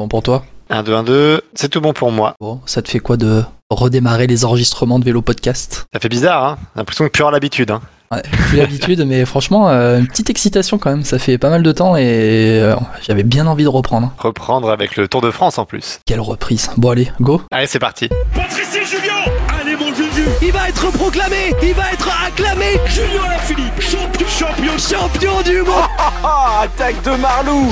[0.00, 2.34] bon pour toi 1, 2, 1, 2, c'est tout bon pour moi.
[2.40, 5.86] Bon, ça te fait quoi de redémarrer les enregistrements de Vélo Podcast?
[5.92, 7.80] Ça fait bizarre, hein J'ai l'impression que plus l'habitude, hein
[8.12, 11.04] Ouais, plus l'habitude, mais franchement, euh, une petite excitation quand même.
[11.04, 14.12] Ça fait pas mal de temps et euh, j'avais bien envie de reprendre.
[14.18, 15.98] Reprendre avec le Tour de France en plus.
[16.06, 16.70] Quelle reprise.
[16.76, 17.42] Bon, allez, go.
[17.50, 18.08] Allez, c'est parti.
[18.34, 23.80] Patrice Julien Allez mon Juju Il va être proclamé Il va être acclamé Julien Lafilippe
[23.80, 25.84] Champion Champion Champion du monde
[26.24, 27.66] Ah, attaque de Marlou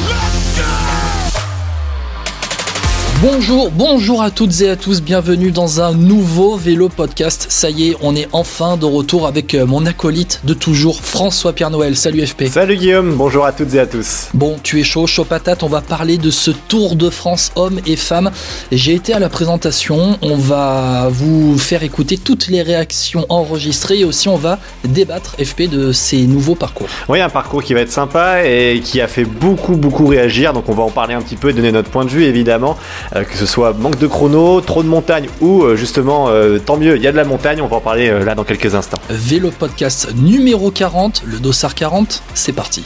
[3.21, 7.47] Bonjour, bonjour à toutes et à tous, bienvenue dans un nouveau vélo podcast.
[7.49, 11.53] Ça y est, on est enfin de retour avec euh, mon acolyte de toujours, François
[11.53, 11.97] Pierre Noël.
[11.97, 12.45] Salut FP.
[12.47, 14.29] Salut Guillaume, bonjour à toutes et à tous.
[14.35, 17.81] Bon, tu es chaud, chaud patate, on va parler de ce Tour de France hommes
[17.87, 18.31] et femmes.
[18.71, 24.05] J'ai été à la présentation, on va vous faire écouter toutes les réactions enregistrées et
[24.05, 26.87] aussi on va débattre FP de ces nouveaux parcours.
[27.09, 30.69] Oui, un parcours qui va être sympa et qui a fait beaucoup beaucoup réagir, donc
[30.69, 32.77] on va en parler un petit peu et donner notre point de vue évidemment.
[33.17, 36.77] Euh, que ce soit manque de chrono, trop de montagne ou euh, justement euh, tant
[36.77, 38.99] mieux, il y a de la montagne, on va en parler là dans quelques instants.
[39.09, 42.85] Vélo podcast numéro 40, le dossard 40, c'est parti.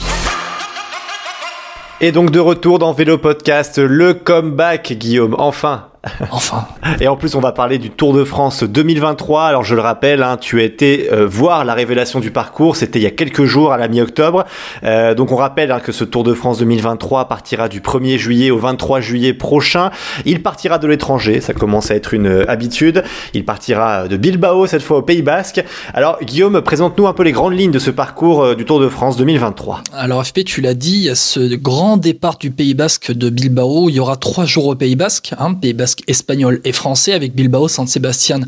[1.99, 5.87] Et donc de retour dans Vélo Podcast, le comeback Guillaume, enfin
[6.31, 6.67] Enfin.
[6.99, 9.43] Et en plus, on va parler du Tour de France 2023.
[9.43, 12.75] Alors, je le rappelle, hein, tu as été euh, voir la révélation du parcours.
[12.75, 14.43] C'était il y a quelques jours, à la mi-octobre.
[14.83, 18.51] Euh, donc, on rappelle hein, que ce Tour de France 2023 partira du 1er juillet
[18.51, 19.91] au 23 juillet prochain.
[20.25, 21.39] Il partira de l'étranger.
[21.39, 23.03] Ça commence à être une euh, habitude.
[23.33, 25.63] Il partira de Bilbao, cette fois au Pays Basque.
[25.93, 28.89] Alors, Guillaume, présente-nous un peu les grandes lignes de ce parcours euh, du Tour de
[28.89, 29.81] France 2023.
[29.93, 33.29] Alors, FP, tu l'as dit, il y a ce grand départ du Pays Basque de
[33.29, 33.87] Bilbao.
[33.89, 35.33] Il y aura trois jours au Pays Basque.
[35.39, 38.41] Hein, Pays Basque espagnol et français avec Bilbao, San Sebastian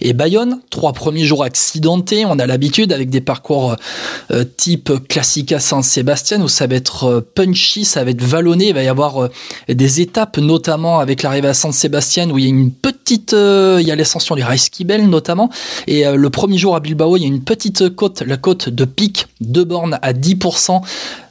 [0.00, 0.60] et Bayonne.
[0.70, 3.76] Trois premiers jours accidentés, on a l'habitude avec des parcours
[4.30, 8.68] euh, type Classica San Sebastian où ça va être euh, punchy, ça va être vallonné,
[8.68, 9.28] il va y avoir euh,
[9.68, 13.78] des étapes notamment avec l'arrivée à San Sebastian où il y a une petite, euh,
[13.80, 15.50] il y a l'ascension du Reiskibel notamment.
[15.86, 18.68] Et euh, le premier jour à Bilbao il y a une petite côte, la côte
[18.68, 20.80] de Pic, de bornes à 10%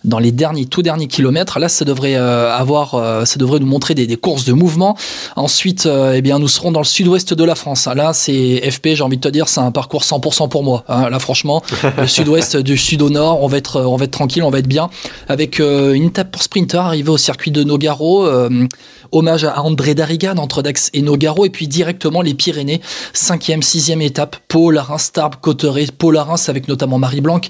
[0.03, 1.59] dans les derniers, tout derniers kilomètres.
[1.59, 4.95] Là, ça devrait euh, avoir, euh, ça devrait nous montrer des, des courses de mouvement.
[5.35, 7.87] Ensuite, euh, eh bien, nous serons dans le sud-ouest de la France.
[7.93, 10.83] Là, c'est FP, j'ai envie de te dire, c'est un parcours 100% pour moi.
[10.87, 11.09] hein.
[11.09, 11.61] Là, franchement,
[11.97, 14.59] le sud-ouest du sud au nord, on va être, on va être tranquille, on va
[14.59, 14.89] être bien.
[15.27, 18.25] Avec euh, une étape pour sprinter arrivée au circuit de Nogaro.
[18.25, 18.67] euh,
[19.11, 21.45] hommage à André Darrigan entre Dax et Nogaro.
[21.45, 22.81] Et puis directement les Pyrénées,
[23.13, 27.41] cinquième, sixième étape, Pau, Reims, Tarbes, Cotteret, Pau, Reims avec notamment Marie Blanc,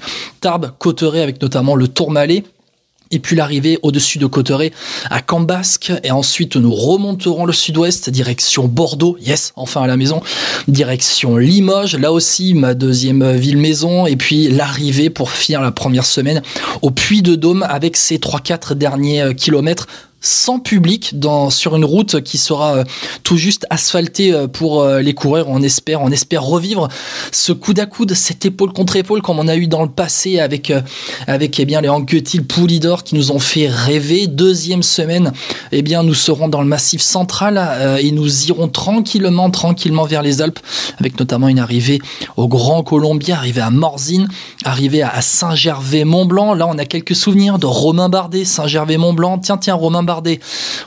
[0.42, 2.44] Tarbes, Cotteret avec notamment le Tourmalet.
[3.12, 4.72] Et puis l'arrivée au-dessus de Cotteret
[5.09, 5.92] à Cambasque.
[6.03, 9.18] Et ensuite, nous remonterons le sud-ouest, direction Bordeaux.
[9.20, 10.22] Yes, enfin à la maison.
[10.68, 11.96] Direction Limoges.
[11.96, 14.06] Là aussi, ma deuxième ville maison.
[14.06, 16.42] Et puis l'arrivée pour finir la première semaine
[16.81, 19.88] au Puy de Dôme avec ses 3-4 derniers euh, kilomètres
[20.22, 22.84] sans public dans, sur une route qui sera euh,
[23.24, 25.46] tout juste asphaltée euh, pour euh, les coureurs.
[25.47, 26.90] On espère, on espère revivre
[27.31, 30.40] ce coude à coude, cette épaule contre épaule comme on a eu dans le passé
[30.40, 30.74] avec,
[31.28, 34.28] avec eh bien, les Anquetil Poulidor qui nous ont fait rêver.
[34.28, 35.31] Deuxième semaine,
[35.72, 40.41] eh bien, nous serons dans le massif central et nous irons tranquillement, tranquillement vers les
[40.41, 40.59] Alpes
[41.00, 42.00] avec notamment une arrivée
[42.38, 44.28] au Grand Colombier, arrivée à Morzine,
[44.66, 46.53] arrivée à Saint-Gervais-Mont-Blanc.
[46.53, 49.40] Là, on a quelques souvenirs de Romain Bardet, Saint-Gervais-Mont-Blanc.
[49.40, 50.03] Tiens, tiens, Romain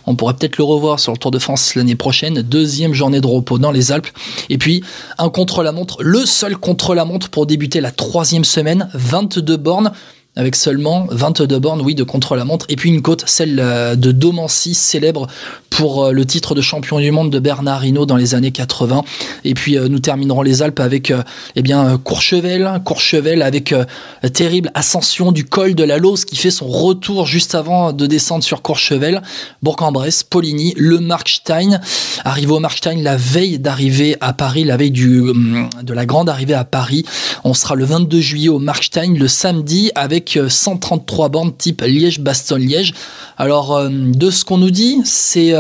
[0.07, 2.43] On pourrait peut-être le revoir sur le Tour de France l'année prochaine.
[2.43, 4.09] Deuxième journée de repos dans les Alpes.
[4.49, 4.83] Et puis,
[5.19, 9.93] un contre-la-montre, le seul contre-la-montre pour débuter la troisième semaine, 22 bornes
[10.35, 14.75] avec seulement 22 bornes, oui, de contre-la-montre, et puis une côte, celle euh, de Domancy,
[14.75, 15.27] célèbre
[15.73, 19.03] pour euh, le titre de champion du monde de Bernard Hinault dans les années 80.
[19.45, 21.23] Et puis euh, nous terminerons les Alpes avec euh,
[21.57, 23.75] eh bien Courchevel, Courchevel avec
[24.33, 28.45] terrible ascension du col de la Lose qui fait son retour juste avant de descendre
[28.45, 29.23] sur Courchevel,
[29.63, 31.81] Bourg-en-Bresse, Poligny, le Markstein,
[32.25, 36.55] arrivé au Markstein la veille d'arriver à Paris, la veille hum, de la grande arrivée
[36.55, 37.05] à Paris.
[37.45, 42.95] On sera le 22 juillet au Markstein le samedi avec euh, 133 bornes type Liège-Bastogne-Liège.
[43.39, 45.53] Alors, de ce qu'on nous dit, c'est,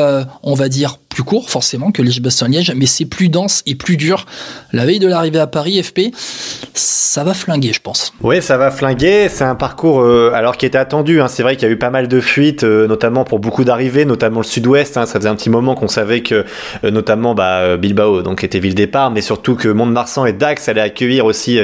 [0.42, 4.26] on va dire, plus court forcément que Liège-Bastogne-Liège, mais c'est plus dense et plus dur.
[4.72, 6.12] La veille de l'arrivée à Paris, FP,
[6.74, 8.14] ça va flinguer, je pense.
[8.22, 9.28] Oui, ça va flinguer.
[9.28, 11.20] C'est un parcours euh, alors qui était attendu.
[11.20, 11.28] Hein.
[11.28, 14.04] C'est vrai qu'il y a eu pas mal de fuites, euh, notamment pour beaucoup d'arrivées,
[14.04, 14.96] notamment le Sud-Ouest.
[14.96, 15.04] Hein.
[15.06, 16.46] Ça faisait un petit moment qu'on savait que,
[16.84, 20.80] euh, notamment bah, Bilbao, donc était ville départ, mais surtout que Mont-de-Marsan et Dax allaient
[20.80, 21.58] accueillir aussi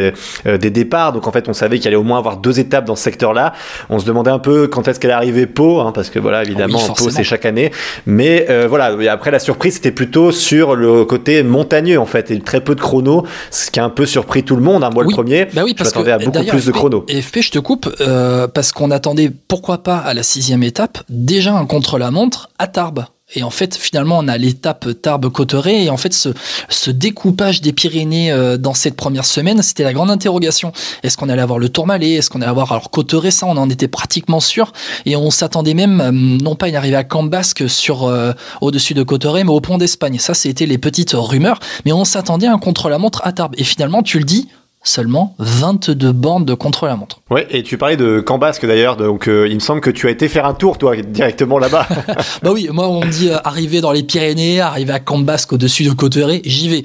[0.45, 1.13] des départs.
[1.13, 3.55] Donc en fait, on savait qu'il allait au moins avoir deux étapes dans ce secteur-là.
[3.89, 6.79] On se demandait un peu quand est-ce qu'elle arrivait Pau, hein, parce que voilà, évidemment,
[6.79, 7.71] Oui, Pau c'est chaque année.
[8.07, 12.41] Mais voilà, et après la surprise, c'était plutôt sur le côté montagneux en fait, et
[12.41, 14.85] très peu de chrono, ce qui a un peu surpris tout le monde.
[14.85, 14.91] Hein.
[14.93, 15.13] Moi, Oui.
[15.13, 17.05] le premier, Bah oui, parce m'attendais à beaucoup plus de chrono.
[17.09, 20.99] Et FP, je te coupe, euh, parce qu'on attendait, pourquoi pas, à la sixième étape,
[21.09, 23.05] déjà un contre-la-montre à Tarbes.
[23.35, 25.85] Et en fait, finalement, on a l'étape Tarbes-Cotteret.
[25.85, 26.31] Et en fait, ce,
[26.71, 30.73] ce découpage des Pyrénées euh, dans cette première semaine, c'était la grande interrogation.
[31.03, 32.13] Est-ce qu'on allait avoir le Tourmalet?
[32.13, 34.73] Est-ce qu'on allait avoir alors Cotteret Ça, on en était pratiquement sûr.
[35.05, 38.33] Et on s'attendait même, euh, non pas une arrivée à Cambasque sur euh,
[38.63, 40.19] au-dessus de Cotteret, mais au pont d'Espagne.
[40.19, 41.61] Ça, c'était les petites rumeurs.
[41.85, 43.55] Mais on s'attendait à un contre-la-montre à Tarbes.
[43.59, 44.49] Et finalement, tu le dis,
[44.85, 47.21] seulement 22 bandes de contre-la-montre.
[47.31, 50.11] Ouais, et tu parlais de Cambasque d'ailleurs, donc euh, il me semble que tu as
[50.11, 51.87] été faire un tour toi directement là-bas.
[52.43, 55.85] bah oui, moi on me dit euh, arriver dans les Pyrénées, arriver à Cambasque au-dessus
[55.85, 56.85] de Cotteret, j'y vais.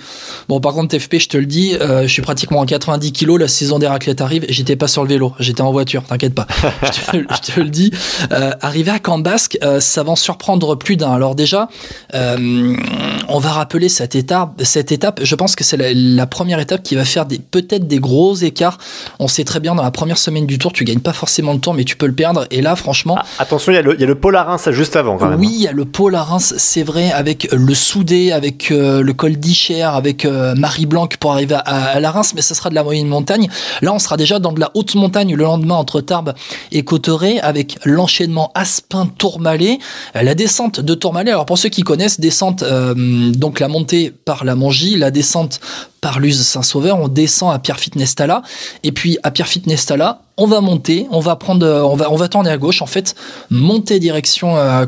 [0.49, 3.39] Bon par contre TFP, je te le dis, euh, je suis pratiquement en 90 kilos,
[3.39, 6.47] la saison des raclettes arrive, j'étais pas sur le vélo, j'étais en voiture, t'inquiète pas.
[6.83, 7.91] je, te, je, te, le dis,
[8.61, 11.11] arriver à Cambasque, ça va en surprendre plus d'un.
[11.11, 11.69] Alors déjà,
[12.13, 16.83] on va rappeler cette étape, cette étape, je pense que c'est la, la, première étape
[16.83, 18.77] qui va faire des peut-être des gros écarts.
[19.19, 21.59] On sait très bien dans la première semaine du tour, tu gagnes pas forcément le
[21.59, 22.45] tour, mais tu peux le perdre.
[22.51, 23.15] Et là, franchement.
[23.19, 24.17] Ah, attention, il y, a le, y a le
[24.71, 25.39] juste avant quand même.
[25.39, 29.35] Oui, il y a le Polarin, c'est vrai, avec le Soudé, avec euh, le col
[29.35, 32.75] d'Icher, avec euh, Marie Blanc pour arriver à, à, la Reims, mais ça sera de
[32.75, 33.49] la moyenne montagne.
[33.81, 36.33] Là, on sera déjà dans de la haute montagne le lendemain entre Tarbes
[36.71, 39.79] et Cotteret, avec l'enchaînement Aspin-Tourmalet,
[40.15, 41.31] la descente de Tourmalet.
[41.31, 45.59] Alors, pour ceux qui connaissent, descente, euh, donc la montée par la Mongie, la descente
[46.03, 48.43] par Luz Saint-Sauveur, on descend à Pierrefitte Nestala,
[48.83, 52.27] et puis à Pierrefitte Nestala, on va monter, on va prendre, on va, on va
[52.27, 53.15] tourner à gauche, en fait,
[53.49, 54.85] monter direction euh.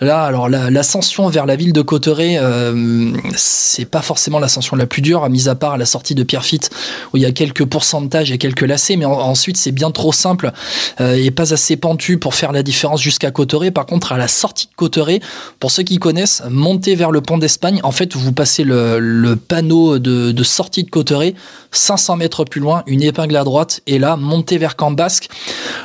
[0.00, 5.00] Là, alors l'ascension vers la ville de Cotteret, euh, c'est pas forcément l'ascension la plus
[5.00, 6.70] dure, mis à part la sortie de Pierrefitte
[7.12, 10.12] où il y a quelques pourcentages et quelques lacets, mais en, ensuite c'est bien trop
[10.12, 10.52] simple
[11.00, 13.70] euh, et pas assez pentu pour faire la différence jusqu'à Cotteret.
[13.70, 15.20] Par contre, à la sortie de Cotteret,
[15.60, 19.98] pour ceux qui connaissent, monter vers le pont d'Espagne, en fait, vous passez le, panneau
[19.98, 21.34] de, de, sortie de Cotteret,
[21.70, 25.28] 500 mètres plus loin, une épingle à droite, et là, monter vers Cambasque.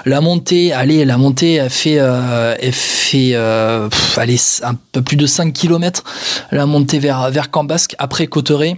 [0.05, 5.25] La montée, allez, la montée, elle fait, euh, fait euh, allez, un peu plus de
[5.25, 6.03] 5 km,
[6.51, 8.77] la montée vers, vers Cambasque, après Cotteret.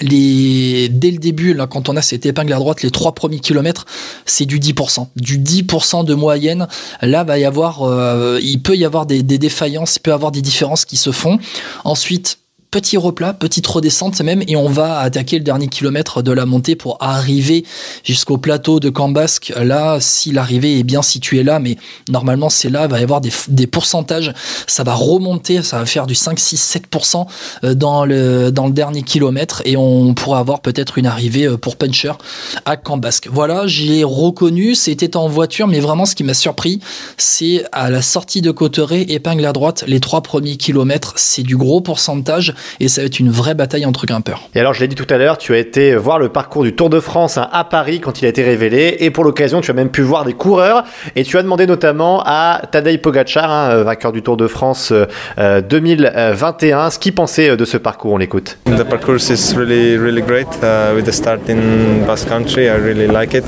[0.00, 3.40] Les, dès le début, là, quand on a cette épingle à droite, les trois premiers
[3.40, 3.84] kilomètres,
[4.26, 5.08] c'est du 10%.
[5.16, 6.68] Du 10% de moyenne.
[7.02, 10.14] Là, va y avoir, euh, il peut y avoir des, des défaillances, il peut y
[10.14, 11.40] avoir des différences qui se font.
[11.84, 12.38] Ensuite,
[12.70, 16.76] petit replat, petite redescente même, et on va attaquer le dernier kilomètre de la montée
[16.76, 17.64] pour arriver
[18.04, 19.52] jusqu'au plateau de Cambasque.
[19.56, 21.76] Là, si l'arrivée est bien située là, mais
[22.10, 24.32] normalement c'est là, il va y avoir des, pourcentages,
[24.66, 29.02] ça va remonter, ça va faire du 5, 6, 7% dans le, dans le dernier
[29.02, 32.12] kilomètre, et on pourra avoir peut-être une arrivée pour Puncher
[32.64, 33.28] à Cambasque.
[33.30, 36.80] Voilà, j'ai reconnu, c'était en voiture, mais vraiment ce qui m'a surpris,
[37.16, 41.56] c'est à la sortie de Cotteret, épingle à droite, les trois premiers kilomètres, c'est du
[41.56, 44.48] gros pourcentage et ça va être une vraie bataille entre grimpeurs.
[44.54, 46.74] Et alors, je l'ai dit tout à l'heure, tu as été voir le parcours du
[46.74, 49.70] Tour de France hein, à Paris quand il a été révélé, et pour l'occasion, tu
[49.70, 50.84] as même pu voir des coureurs,
[51.16, 54.92] et tu as demandé notamment à Tadej Pogacar, hein, vainqueur du Tour de France
[55.38, 58.12] euh, 2021, ce qu'il pensait de ce parcours.
[58.12, 58.58] On l'écoute.
[58.64, 60.46] The parcours is really, really great.
[60.62, 63.44] Uh, with the start in Basque Country, I really like it,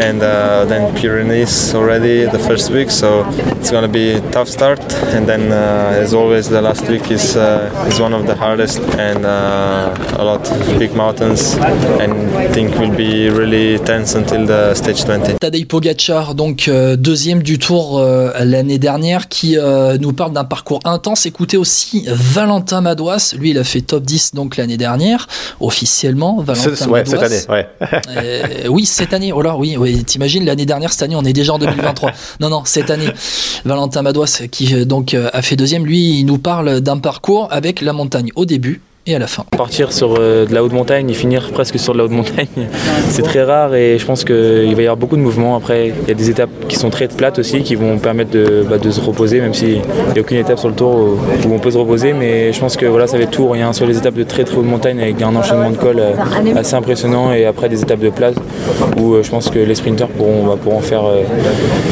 [0.00, 3.24] and uh, then Pyrenees already the first week, so
[3.60, 4.80] it's going to be a tough start,
[5.14, 7.36] and then uh, as always, the last week is
[7.86, 11.56] is one of the hardest and uh, a lot of big mountains
[12.00, 12.12] and
[12.52, 15.38] think will be really tense until the stage 20.
[15.38, 20.44] Tadej Pogacar, donc euh, deuxième du Tour euh, l'année dernière, qui euh, nous parle d'un
[20.44, 21.24] parcours intense.
[21.24, 25.26] Écoutez aussi Valentin Madouas, lui il a fait top 10 donc l'année dernière,
[25.60, 26.42] officiellement.
[26.42, 28.68] Valentin ouais, cette année, ouais.
[28.68, 29.32] oui, cette année.
[29.32, 30.04] Oh là, oui, oui.
[30.04, 32.12] T'imagines l'année dernière, cette année, on est déjà en 2023.
[32.40, 33.08] non, non, cette année.
[33.64, 37.92] Valentin Madouas qui donc a fait deuxième, lui il nous parle d'un parcours avec la
[37.92, 38.80] montagne au début
[39.14, 39.44] à la fin.
[39.56, 42.46] Partir sur euh, de la haute montagne et finir presque sur de la haute montagne,
[43.08, 44.36] c'est très rare et je pense qu'il
[44.74, 45.56] va y avoir beaucoup de mouvements.
[45.56, 48.64] Après, il y a des étapes qui sont très plates aussi qui vont permettre de,
[48.68, 49.80] bah, se reposer, même s'il
[50.12, 52.12] n'y a aucune étape sur le tour où on peut se reposer.
[52.12, 54.44] Mais je pense que voilà, ça va être tout rien sur les étapes de très
[54.44, 56.02] très haute montagne avec un enchaînement de col
[56.56, 58.36] assez impressionnant et après des étapes de plate
[58.96, 61.22] où euh, je pense que les sprinters pourront, bah, pourront, faire, euh,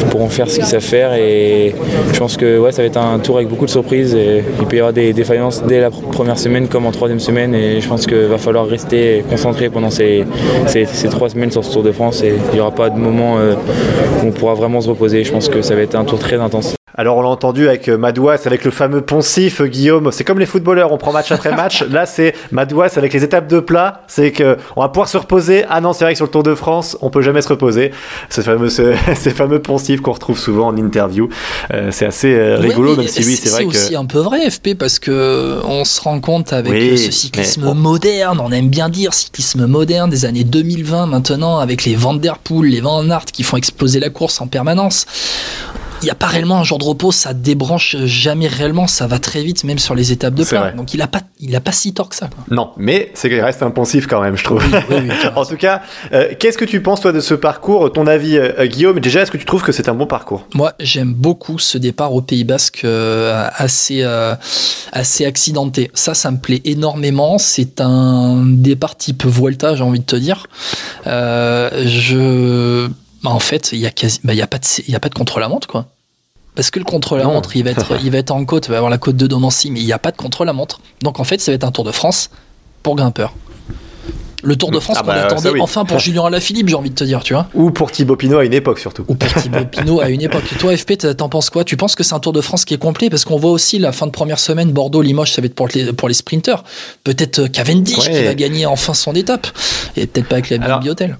[0.09, 1.75] pourront faire ce qu'ils savent faire et
[2.13, 4.65] je pense que ouais, ça va être un tour avec beaucoup de surprises et il
[4.65, 8.05] peut y avoir des défaillances dès la première semaine comme en semaine et je pense
[8.05, 10.25] qu'il va falloir rester concentré pendant ces,
[10.67, 12.97] ces, ces, trois semaines sur ce Tour de France et il n'y aura pas de
[12.97, 13.55] moment euh,
[14.21, 15.23] où on pourra vraiment se reposer.
[15.23, 16.76] Je pense que ça va être un tour très intense.
[16.95, 20.11] Alors on l'a entendu avec Madouas, avec le fameux poncif, Guillaume.
[20.11, 21.83] C'est comme les footballeurs, on prend match après match.
[21.83, 24.03] Là c'est Madouas avec les étapes de plat.
[24.07, 25.65] C'est que on va pouvoir se reposer.
[25.69, 27.91] Ah non, c'est vrai que sur le Tour de France, on peut jamais se reposer.
[28.29, 31.27] Ce fameux, ce, ces fameux poncifs qu'on retrouve souvent en interview.
[31.73, 33.73] Euh, c'est assez euh, rigolo, ouais, même si oui, c'est vrai que.
[33.73, 37.11] C'est aussi un peu vrai, FP, parce que on se rend compte avec oui, ce
[37.11, 38.39] cyclisme moderne.
[38.41, 42.71] On aime bien dire cyclisme moderne des années 2020 maintenant, avec les Van der Poel,
[42.71, 45.05] les Van Aert qui font exploser la course en permanence
[46.01, 49.19] il n'y a pas réellement un jour de repos, ça débranche jamais réellement, ça va
[49.19, 50.71] très vite, même sur les étapes de plat.
[50.71, 52.27] Donc il a pas, il a pas si tort que ça.
[52.27, 52.43] Quoi.
[52.51, 54.63] Non, mais c'est qu'il reste impensif quand même, je trouve.
[55.35, 55.81] en tout cas,
[56.13, 58.99] euh, qu'est-ce que tu penses toi de ce parcours Ton avis, euh, Guillaume?
[58.99, 60.45] Déjà, est-ce que tu trouves que c'est un bon parcours?
[60.53, 64.03] Moi, j'aime beaucoup ce départ au Pays Basque euh, assez,
[64.91, 65.89] assez accidenté.
[65.93, 67.37] Ça, ça me plaît énormément.
[67.37, 70.47] C'est un départ type Vuelta, j'ai envie de te dire.
[71.05, 72.89] je
[73.23, 75.13] bah, en fait, il n'y a, quasi, bah, y a, pas de, a pas de
[75.13, 75.87] contre-la-montre, quoi.
[76.55, 78.89] Parce que le contre-la-montre, il, va être, il va être en côte, il va avoir
[78.89, 80.81] la côte de Domancy, mais il n'y a pas de contre-la-montre.
[81.01, 82.29] Donc en fait, ça va être un Tour de France
[82.81, 83.33] pour grimpeurs.
[84.43, 86.95] Le Tour de France ah qu'on bah, attendait enfin pour Julien Alaphilippe, j'ai envie de
[86.95, 87.47] te dire, tu vois.
[87.55, 89.03] Ou pour Thibaut Pinot à une époque surtout.
[89.07, 90.43] Ou pour Thibaut Pinot à une époque.
[90.59, 91.63] Toi, FP, t'en penses quoi?
[91.63, 93.09] Tu penses que c'est un Tour de France qui est complet?
[93.09, 95.91] Parce qu'on voit aussi la fin de première semaine, Bordeaux-Limoges, ça va être pour les,
[95.91, 96.63] pour les sprinters.
[97.03, 99.47] Peut-être euh, Cavendish qui va gagner enfin son étape.
[99.95, 101.17] Et peut-être pas avec la BNB Hotel.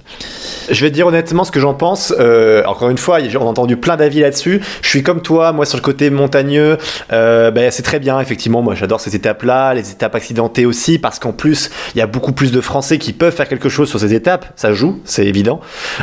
[0.70, 2.14] Je vais te dire honnêtement ce que j'en pense.
[2.20, 4.62] Euh, encore une fois, on a entendu plein d'avis là-dessus.
[4.82, 6.78] Je suis comme toi, moi sur le côté montagneux,
[7.12, 8.62] euh, ben, c'est très bien, effectivement.
[8.62, 12.32] Moi, j'adore ces étapes-là, les étapes accidentées aussi, parce qu'en plus, il y a beaucoup
[12.32, 15.60] plus de Français qui peuvent faire quelque chose sur ces étapes, ça joue, c'est évident.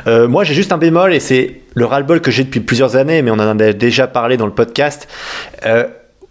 [0.06, 3.22] Euh, moi, j'ai juste un bémol et c'est le ras-le-bol que j'ai depuis plusieurs années,
[3.22, 5.08] mais on en a déjà parlé dans le podcast.
[5.66, 5.86] Euh,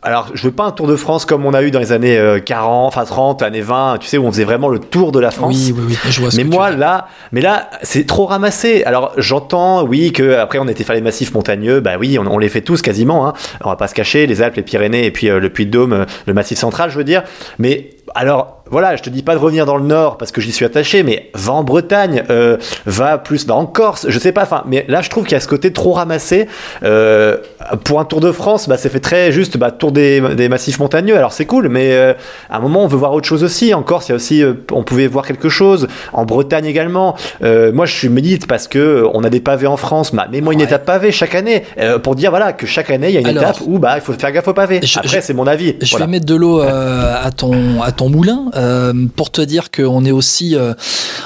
[0.05, 2.19] alors, je veux pas un Tour de France comme on a eu dans les années
[2.45, 5.19] 40, euh, enfin 30, années 20, tu sais, où on faisait vraiment le tour de
[5.19, 5.55] la France.
[5.55, 5.97] Oui, oui, oui.
[6.09, 8.83] Je vois mais moi, là, mais là, c'est trop ramassé.
[8.83, 12.49] Alors, j'entends, oui, que après on était faire les massifs montagneux, bah oui, on, les
[12.49, 13.27] fait tous quasiment.
[13.27, 13.33] Hein.
[13.63, 16.57] On va pas se cacher, les Alpes, les Pyrénées et puis le Puy-de-Dôme, le Massif
[16.57, 17.23] central, je veux dire.
[17.57, 20.51] Mais alors, voilà, je te dis pas de revenir dans le nord parce que j'y
[20.51, 24.41] suis attaché, mais va en Bretagne, euh, va plus dans en Corse, je sais pas.
[24.41, 26.47] Enfin, mais là, je trouve qu'il y a ce côté trop ramassé.
[26.81, 27.37] Euh,
[27.83, 31.15] pour un Tour de France, bah, c'est fait très juste, bah, tour des, massifs montagneux.
[31.15, 32.13] Alors c'est cool, mais euh,
[32.49, 33.75] à un moment, on veut voir autre chose aussi.
[33.75, 35.87] En Corse, il y a aussi, on pouvait voir quelque chose.
[36.11, 37.15] En Bretagne également.
[37.41, 40.15] moi, je suis médite parce que on a des pavés en France.
[40.15, 41.63] Bah, mais moi, une étape pavée chaque année
[42.01, 44.13] pour dire voilà que chaque année, il y a une étape où bah, il faut
[44.13, 44.81] faire gaffe aux pavés.
[44.95, 45.75] Après, c'est mon avis.
[45.79, 48.45] Je vais mettre de l'eau à ton à ton moulin.
[48.63, 50.73] Euh, pour te dire qu'on est aussi euh,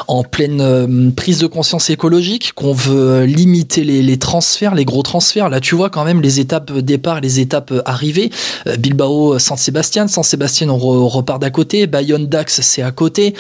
[0.08, 5.50] en pleine euh, prise de conscience écologique, qu'on veut limiter les, transferts, les gros transferts.
[5.50, 8.32] Là, tu vois quand même les étapes départ, les étapes arrivées.
[8.79, 11.88] Bilbao, San Sébastien, San Sébastien, on, repart d'à côté.
[11.88, 13.36] Bayonne, Dax, c'est à côté.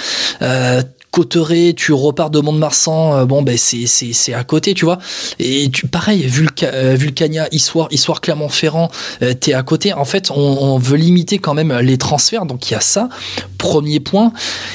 [1.75, 4.99] Tu repars de Mont-de-Marsan, euh, bon ben c'est à côté, tu vois.
[5.39, 6.29] Et tu pareil,
[6.63, 8.91] euh, Vulcania, Histoire, Clermont-Ferrand,
[9.23, 9.93] euh, t'es à côté.
[9.93, 13.09] En fait, on, veut limiter quand même les transferts, donc il y a ça.
[13.57, 14.31] Premier point.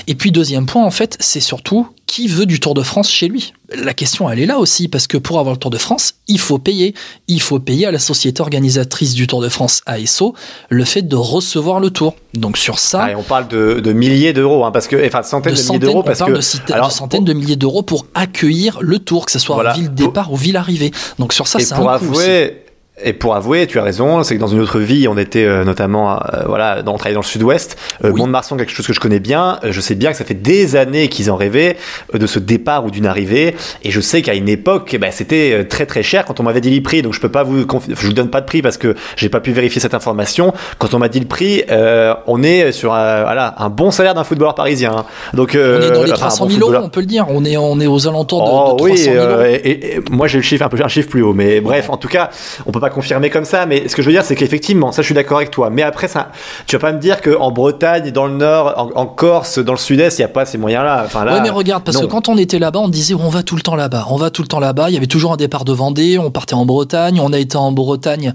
[0.08, 3.26] Et puis deuxième point, en fait, c'est surtout qui veut du Tour de France chez
[3.26, 3.54] lui?
[3.74, 6.38] La question, elle est là aussi, parce que pour avoir le Tour de France, il
[6.38, 6.94] faut payer.
[7.26, 10.34] Il faut payer à la société organisatrice du Tour de France, ASO,
[10.68, 12.14] le fait de recevoir le Tour.
[12.34, 13.08] Donc sur ça...
[13.16, 15.06] on parle de, milliers d'euros, hein, parce que...
[15.06, 16.66] Enfin, centaines de, milliers d'euros, parce que...
[16.66, 19.94] De, alors, de centaines de milliers d'euros pour accueillir le Tour, que ce soit ville
[19.94, 20.90] départ ou ville arrivée.
[21.18, 22.62] Donc sur ça, c'est un pour avouer,
[23.02, 25.64] et pour avouer, tu as raison, c'est que dans une autre vie, on était euh,
[25.64, 27.78] notamment, euh, voilà, on travaillait dans le sud-ouest.
[28.04, 29.58] Euh, Mont-de-Marsan, quelque chose que je connais bien.
[29.66, 31.78] je sais bien que ça fait des années qu'ils en rêvaient
[32.12, 33.56] de ce départ ou d'une arrivée.
[33.82, 36.60] Et je sais qu'à une époque, eh ben, c'était très très cher quand on m'avait
[36.60, 37.00] dit le prix.
[37.00, 39.40] Donc je peux pas vous, je vous donne pas de prix parce que j'ai pas
[39.40, 40.52] pu vérifier cette information.
[40.76, 41.64] Quand on m'a dit le prix,
[42.26, 44.94] on est sur un, voilà, un bon salaire d'un footballeur parisien.
[44.98, 45.04] Hein.
[45.32, 47.24] Donc on est dans les 300 000 euros, on peut le dire.
[47.30, 49.42] On est on est aux alentours de, oh, 300 000 euros.
[49.44, 52.08] Et, moi j'ai le chiffre un peu un chiffre plus haut, mais bref, en tout
[52.08, 52.28] cas,
[52.66, 55.02] on peut pas confirmer comme ça, mais ce que je veux dire, c'est qu'effectivement, ça,
[55.02, 55.70] je suis d'accord avec toi.
[55.70, 56.28] Mais après, ça,
[56.66, 60.18] tu vas pas me dire qu'en Bretagne, dans le Nord, en, Corse, dans le Sud-Est,
[60.18, 61.02] il n'y a pas ces moyens-là.
[61.06, 63.42] Enfin, là ouais, mais regarde, parce que quand on était là-bas, on disait on va
[63.42, 64.90] tout le temps là-bas, on va tout le temps là-bas.
[64.90, 67.56] Il y avait toujours un départ de Vendée, on partait en Bretagne, on a été
[67.56, 68.34] en Bretagne,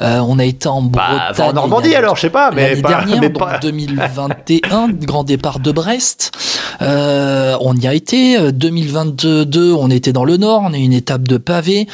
[0.00, 1.50] euh, on a été en bah, Bretagne.
[1.50, 3.58] en Normandie alors, je sais pas, mais pas, dernière, mais pas...
[3.58, 6.32] 2021, grand départ de Brest.
[6.80, 8.52] Euh, on y a été.
[8.52, 11.88] 2022, on était dans le Nord, on a eu une étape de pavé.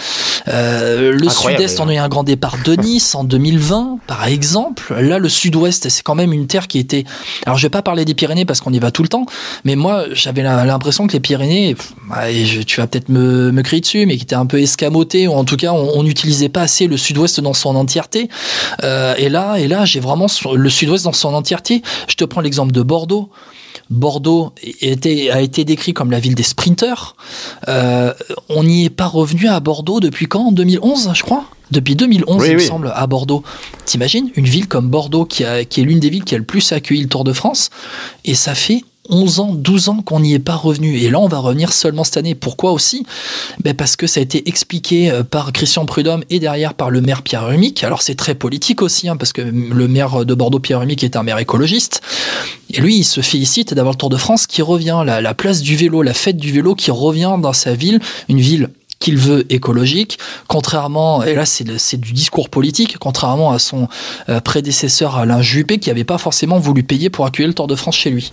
[0.49, 4.95] Euh, le Sud-Est, on a un grand départ de Nice en 2020, par exemple.
[4.95, 7.05] Là, le Sud-Ouest, c'est quand même une terre qui était.
[7.47, 9.27] Alors, je vais pas parler des Pyrénées parce qu'on y va tout le temps,
[9.65, 11.77] mais moi, j'avais l'impression que les Pyrénées,
[12.09, 12.25] bah,
[12.67, 15.45] tu vas peut-être me, me crier dessus, mais qui étaient un peu escamotés, ou en
[15.45, 18.29] tout cas, on n'utilisait pas assez le Sud-Ouest dans son entièreté.
[18.83, 21.83] Euh, et là, et là, j'ai vraiment le Sud-Ouest dans son entièreté.
[22.09, 23.31] Je te prends l'exemple de Bordeaux.
[23.91, 24.53] Bordeaux
[25.33, 27.17] a été décrit comme la ville des sprinters.
[27.69, 28.13] Euh,
[28.49, 30.47] on n'y est pas revenu à Bordeaux depuis quand?
[30.47, 31.45] En 2011, je crois?
[31.71, 33.43] Depuis 2011, il me semble, à Bordeaux.
[33.85, 34.31] T'imagines?
[34.37, 37.03] Une ville comme Bordeaux, qui, qui est l'une des villes qui a le plus accueilli
[37.03, 37.71] le Tour de France,
[38.25, 40.99] et ça fait 11 ans, 12 ans qu'on n'y est pas revenu.
[40.99, 42.35] Et là, on va revenir seulement cette année.
[42.35, 43.05] Pourquoi aussi?
[43.63, 47.01] Ben Parce que ça a été expliqué euh, par Christian Prudhomme et derrière par le
[47.01, 47.85] maire Pierre Humic.
[47.85, 51.17] Alors c'est très politique aussi, hein, parce que le maire de Bordeaux, Pierre Humic, est
[51.17, 52.01] un maire écologiste.
[52.73, 55.61] Et lui, il se félicite d'avoir le Tour de France qui revient, la, la place
[55.61, 58.71] du vélo, la fête du vélo qui revient dans sa ville, une ville
[59.05, 60.19] qu'il veut écologique,
[60.49, 63.87] contrairement, et là c'est du discours politique, contrairement à son
[64.31, 67.75] euh, prédécesseur Alain Juppé qui n'avait pas forcément voulu payer pour accueillir le Tour de
[67.75, 68.33] France chez lui.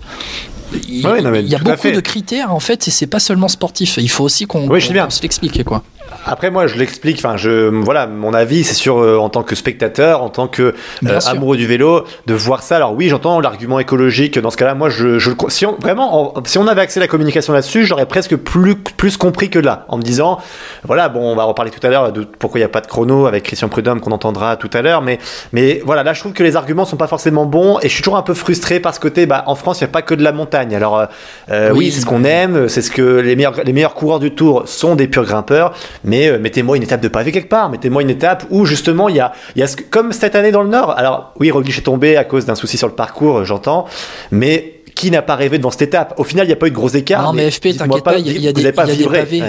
[0.88, 3.98] Il, y a beaucoup de critères en fait et c'est pas seulement sportif.
[3.98, 5.84] Il faut aussi qu'on se l'explique quoi.
[6.26, 7.18] Après, moi, je l'explique.
[7.18, 10.74] Enfin, je, voilà, mon avis, c'est sûr, euh, en tant que spectateur, en tant que
[11.06, 12.76] euh, amoureux du vélo, de voir ça.
[12.76, 14.38] Alors oui, j'entends l'argument écologique.
[14.40, 17.08] Dans ce cas-là, moi, je, je si on, vraiment, si on avait accès à la
[17.08, 20.40] communication là-dessus, j'aurais presque plus, plus compris que là, en me disant,
[20.84, 22.88] voilà, bon, on va reparler tout à l'heure de pourquoi il n'y a pas de
[22.88, 25.02] chrono avec Christian Prudhomme qu'on entendra tout à l'heure.
[25.02, 25.20] Mais,
[25.54, 28.04] mais voilà, là, je trouve que les arguments sont pas forcément bons et je suis
[28.04, 29.26] toujours un peu frustré par ce côté.
[29.26, 30.76] Bah, en France, il n'y a pas que de la montagne.
[30.76, 31.08] Alors
[31.50, 34.20] euh, oui, oui c'est ce qu'on aime, c'est ce que les meilleurs, les meilleurs coureurs
[34.20, 37.70] du Tour sont des purs grimpeurs mais euh, mettez-moi une étape de pavé quelque part,
[37.70, 40.52] mettez-moi une étape où justement il y a, il y a ce, comme cette année
[40.52, 40.98] dans le Nord.
[40.98, 43.86] Alors oui, Roglic est tombé à cause d'un souci sur le parcours, euh, j'entends,
[44.32, 46.72] mais qui n'a pas rêvé devant cette étape Au final, il n'y a pas eu
[46.72, 47.24] de gros écarts.
[47.24, 48.94] Non, mais, FP, t'inquiète pas, il y, a, des, pavés,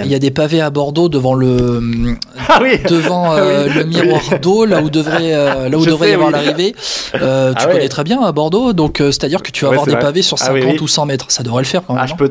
[0.03, 1.81] il y a des pavés à Bordeaux devant le,
[2.49, 6.13] ah oui devant euh, le miroir d'eau, là où devrait, euh, là où devrait y
[6.13, 6.75] avoir l'arrivée.
[7.21, 9.95] Euh, tu ah connais très bien à Bordeaux, donc c'est-à-dire que tu vas avoir des
[9.95, 11.25] pavés sur 50 ah ou 100 mètres.
[11.29, 12.05] Ça devrait le faire quand même.
[12.09, 12.25] Ah,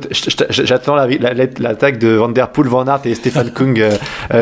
[0.51, 3.81] j'attends l'attaque de Van Der Poel, Van Aert et Stéphane Kung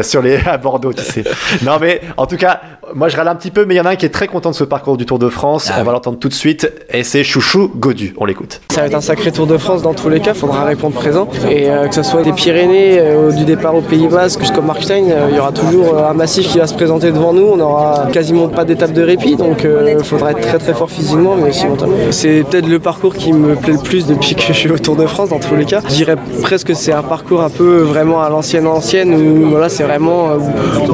[0.02, 1.24] sur les, à Bordeaux, tu sais.
[1.62, 2.60] Non, mais en tout cas,
[2.94, 4.26] moi je râle un petit peu, mais il y en a un qui est très
[4.26, 5.70] content de ce parcours du Tour de France.
[5.78, 6.70] On va l'entendre tout de suite.
[6.92, 8.14] Et c'est Chouchou Godu.
[8.18, 8.60] On l'écoute.
[8.70, 10.94] Ça va être un sacré Tour de France dans tous les cas, il faudra répondre
[10.94, 11.28] présent.
[11.48, 15.04] Et euh, que ce soit des Pyrénées, euh, du départ au Pays Basque jusqu'au Markstein,
[15.10, 17.46] euh, il y aura toujours un massif qui va se présenter devant nous.
[17.46, 21.36] On n'aura quasiment pas d'étape de répit, donc il faudra être très très fort physiquement,
[21.36, 21.96] mais aussi mentalement.
[22.10, 24.96] C'est peut-être le parcours qui me plaît le plus depuis que je suis au Tour
[24.96, 25.80] de France dans tous les cas.
[25.88, 29.68] Je dirais presque que c'est un parcours un peu vraiment à l'ancienne ancienne où voilà,
[29.68, 30.36] c'est vraiment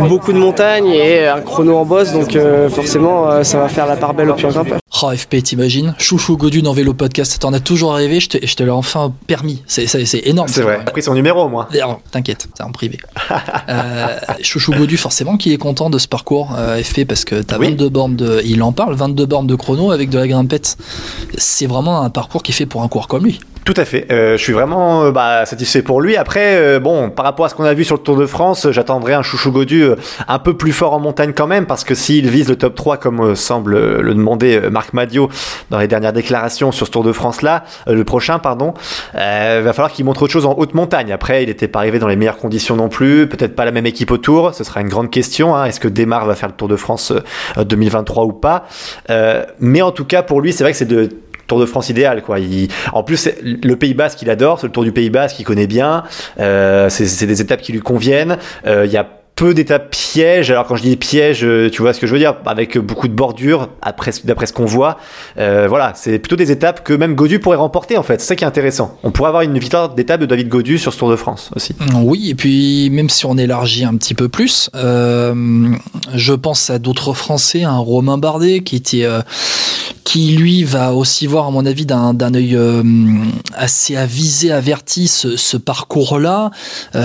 [0.08, 2.36] beaucoup de montagnes et un chrono en bosse, donc
[2.70, 4.78] forcément ça va faire la part belle au pur grimpeur.
[5.02, 5.94] Oh FP, t'imagines?
[5.98, 9.12] Chouchou Godu dans Vélo Podcast, t'en as toujours rêvé, je te, je te l'ai enfin
[9.26, 9.62] permis.
[9.66, 9.86] C'est
[10.26, 10.48] énorme.
[10.48, 10.80] C'est vrai.
[10.86, 11.68] J'ai pris son numéro, moi.
[12.10, 12.98] T'inquiète, c'est en privé.
[13.68, 17.58] euh, Chouchou Godu, forcément, qui est content de ce parcours euh, FP parce que t'as
[17.58, 18.40] 22 bornes de.
[18.44, 20.76] Il en parle, 22 bornes de chrono avec de la grimpette.
[21.36, 23.38] C'est vraiment un parcours qui est fait pour un coureur comme lui.
[23.66, 24.06] Tout à fait.
[24.12, 26.16] Euh, je suis vraiment euh, bah, satisfait pour lui.
[26.16, 28.70] Après, euh, bon, par rapport à ce qu'on a vu sur le Tour de France,
[28.70, 29.86] j'attendrai un chouchou Godu
[30.28, 32.98] un peu plus fort en montagne quand même, parce que s'il vise le top 3,
[32.98, 35.28] comme semble le demander Marc Madio
[35.70, 38.72] dans les dernières déclarations sur ce Tour de France-là, le prochain, pardon,
[39.14, 41.10] va falloir qu'il montre autre chose en haute montagne.
[41.10, 43.86] Après, il n'était pas arrivé dans les meilleures conditions non plus, peut-être pas la même
[43.86, 45.56] équipe autour, ce sera une grande question.
[45.56, 45.64] Hein.
[45.64, 47.12] Est-ce que Desmar va faire le Tour de France
[47.56, 48.68] 2023 ou pas
[49.58, 51.08] Mais en tout cas, pour lui, c'est vrai que c'est de
[51.46, 52.38] Tour de France idéal quoi.
[52.92, 55.66] en plus le Pays Basque il adore, c'est le Tour du Pays Basque qu'il connaît
[55.66, 56.04] bien.
[56.38, 58.38] Euh, c'est des étapes qui lui conviennent.
[58.66, 60.50] Euh, il y a peu d'étapes pièges.
[60.50, 63.06] Alors quand je dis pièges, euh, tu vois ce que je veux dire, avec beaucoup
[63.06, 63.68] de bordures,
[64.24, 64.96] d'après ce qu'on voit.
[65.38, 68.20] Euh, voilà, c'est plutôt des étapes que même Godu pourrait remporter en fait.
[68.20, 68.98] C'est ça qui est intéressant.
[69.02, 71.74] On pourrait avoir une victoire d'étape de David Godu sur ce Tour de France aussi.
[71.78, 75.68] Mm, oui, et puis même si on élargit un petit peu plus, euh,
[76.14, 79.06] je pense à d'autres Français, un Romain Bardet qui était,
[80.04, 82.58] qui lui va aussi voir à mon avis d'un œil
[83.54, 86.50] assez avisé, averti ce, ce parcours-là,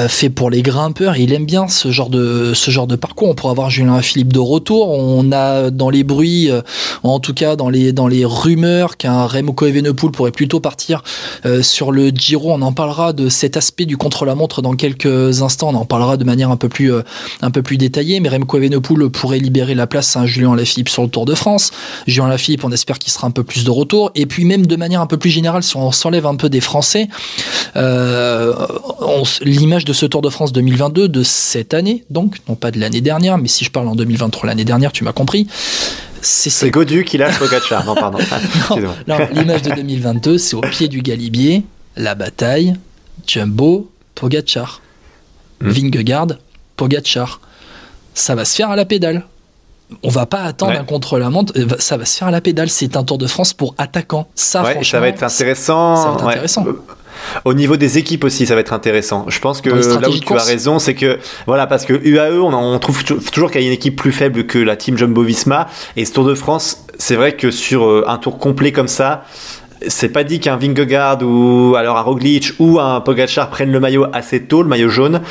[0.07, 1.17] fait pour les grimpeurs.
[1.17, 2.20] Il aime bien ce genre de
[2.53, 3.29] ce genre de parcours.
[3.29, 4.89] On pourrait avoir Julien Philippe de retour.
[4.89, 6.61] On a dans les bruits, euh,
[7.03, 11.03] en tout cas dans les, dans les rumeurs, qu'un Remco Evenepoel pourrait plutôt partir
[11.45, 12.51] euh, sur le Giro.
[12.51, 15.69] On en parlera de cet aspect du contre-la-montre dans quelques instants.
[15.69, 17.01] On en parlera de manière un peu plus, euh,
[17.41, 18.19] un peu plus détaillée.
[18.19, 21.71] Mais Remco Evenepoel pourrait libérer la place à Julien Lafilippe sur le Tour de France.
[22.07, 24.11] Julien Lafilippe, on espère qu'il sera un peu plus de retour.
[24.15, 26.61] Et puis même de manière un peu plus générale, si on s'enlève un peu des
[26.61, 27.07] Français,
[29.41, 33.01] l'image de ce Tour de France 2022 de cette année, donc, non pas de l'année
[33.01, 35.47] dernière, mais si je parle en 2023, l'année dernière, tu m'as compris.
[36.21, 37.83] C'est Godu qui lâche Pogacar.
[37.85, 38.19] non, pardon.
[39.33, 41.63] l'image de 2022, c'est au pied du Galibier,
[41.95, 42.75] la bataille,
[43.25, 44.81] Jumbo, Pogacar.
[45.61, 45.69] Hmm.
[45.69, 46.27] Vingegaard,
[46.75, 47.41] Pogacar.
[48.13, 49.25] Ça va se faire à la pédale.
[50.03, 52.69] On va pas attendre un contre-la-montre, euh, ça va se faire à la pédale.
[52.69, 54.27] C'est un Tour de France pour attaquants.
[54.35, 55.95] Ça, ça va être intéressant.
[55.95, 56.65] Ça va être intéressant.
[57.45, 59.25] Au niveau des équipes aussi, ça va être intéressant.
[59.27, 62.79] Je pense que là où tu as raison, c'est que voilà, parce que UAE, on,
[62.79, 65.67] trouve toujours qu'il y a une équipe plus faible que la team Jumbo-Visma.
[65.97, 69.23] Et ce Tour de France, c'est vrai que sur euh, un tour complet comme ça,
[69.87, 74.05] c'est pas dit qu'un Vingegaard ou alors un Roglic ou un Pogacar prennent le maillot
[74.13, 75.21] assez tôt, le maillot jaune,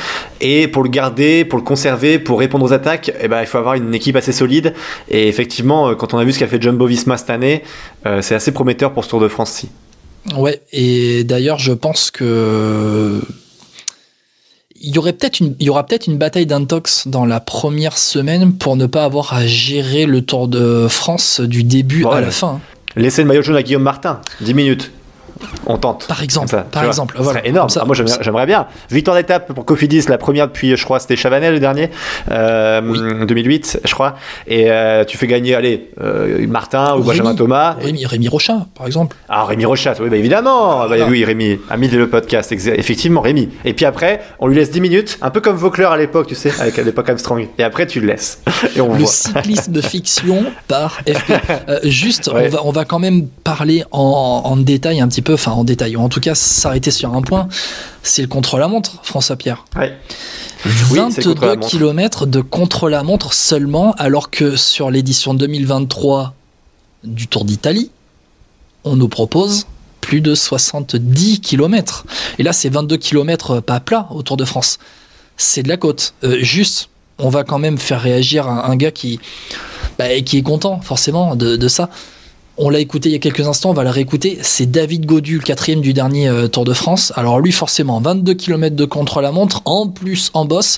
[0.41, 3.57] et pour le garder, pour le conserver, pour répondre aux attaques, eh ben, il faut
[3.57, 4.73] avoir une équipe assez solide.
[5.09, 7.63] Et effectivement, euh, quand on a vu ce qu'a fait Jumbo Visma cette année,
[8.05, 9.69] euh, c'est assez prometteur pour ce Tour de France-ci.
[10.35, 13.21] Ouais, et d'ailleurs, je pense que
[14.83, 17.97] il y aurait peut-être une, il y aura peut-être une bataille d'intox dans la première
[17.97, 22.31] semaine pour ne pas avoir à gérer le Tour de France du début à la
[22.31, 22.59] fin.
[22.95, 24.91] Laissez le maillot jaune à Guillaume Martin, 10 minutes.
[25.65, 26.07] On tente.
[26.07, 27.39] Par exemple, Ça, par exemple, Ce voilà.
[27.39, 27.69] serait énorme.
[27.69, 27.81] Ça.
[27.83, 28.67] Ah, moi, j'aimerais bien.
[28.89, 31.89] Victoire d'étape pour Cofidis, la première depuis, je crois, c'était Chavanel le dernier,
[32.31, 34.15] euh, 2008, je crois.
[34.47, 37.03] Et euh, tu fais gagner, allez, euh, Martin ou.
[37.03, 37.75] Benjamin Thomas.
[37.79, 39.15] Rémi, Rémi Rochat, par exemple.
[39.29, 40.87] Ah, Rémi Rochat, oui, bah évidemment.
[40.87, 43.49] Bah, oui, Rémi, ami de le podcast, effectivement, Rémi.
[43.65, 46.35] Et puis après, on lui laisse 10 minutes, un peu comme Vaucler à l'époque, tu
[46.35, 47.47] sais, avec à l'époque Armstrong.
[47.57, 48.41] Et après, tu le laisses.
[48.75, 49.07] Et on Le voit.
[49.07, 51.31] cyclisme fiction par FP.
[51.69, 52.45] Euh, juste, Ouais.
[52.47, 55.63] on, va, on va quand même parler en, en détail un petit peu, enfin en
[55.63, 57.47] détail, ou en tout cas s'arrêter sur un point,
[58.03, 59.65] c'est le contre-la-montre, François Pierre.
[59.75, 59.97] Ouais.
[60.91, 61.67] Oui, c'est le 22 contre-la-montre.
[61.69, 66.33] km de contre-la-montre seulement, alors que sur l'édition 2023
[67.03, 67.89] du Tour d'Italie,
[68.83, 69.65] on nous propose
[70.01, 72.05] plus de 70 km.
[72.39, 74.79] Et là, c'est 22 km pas plat au Tour de France.
[75.37, 76.13] C'est de la côte.
[76.23, 79.19] Euh, juste, on va quand même faire réagir un, un gars qui,
[79.97, 81.89] bah, qui est content, forcément, de, de ça.
[82.63, 84.37] On l'a écouté il y a quelques instants, on va le réécouter.
[84.43, 87.11] C'est David Godu, le quatrième du dernier euh, Tour de France.
[87.15, 90.77] Alors lui, forcément, 22 km de contre-la-montre, en plus en bosse.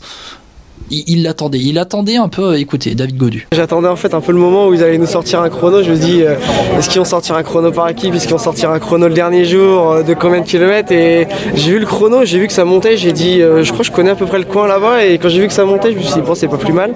[0.92, 3.48] Il l'attendait, il attendait un peu, écoutez, David Godu.
[3.52, 5.82] J'attendais en fait un peu le moment où ils allaient nous sortir un chrono.
[5.82, 6.36] Je me dis, euh,
[6.78, 9.14] est-ce qu'ils vont sortir un chrono par équipe Est-ce qu'ils vont sortir un chrono le
[9.14, 10.92] dernier jour euh, De combien de kilomètres?
[10.92, 12.96] Et j'ai vu le chrono, j'ai vu que ça montait.
[12.98, 15.04] J'ai dit, euh, je crois que je connais à peu près le coin là-bas.
[15.06, 16.74] Et quand j'ai vu que ça montait, je me suis dit, bon, c'est pas plus
[16.74, 16.92] mal.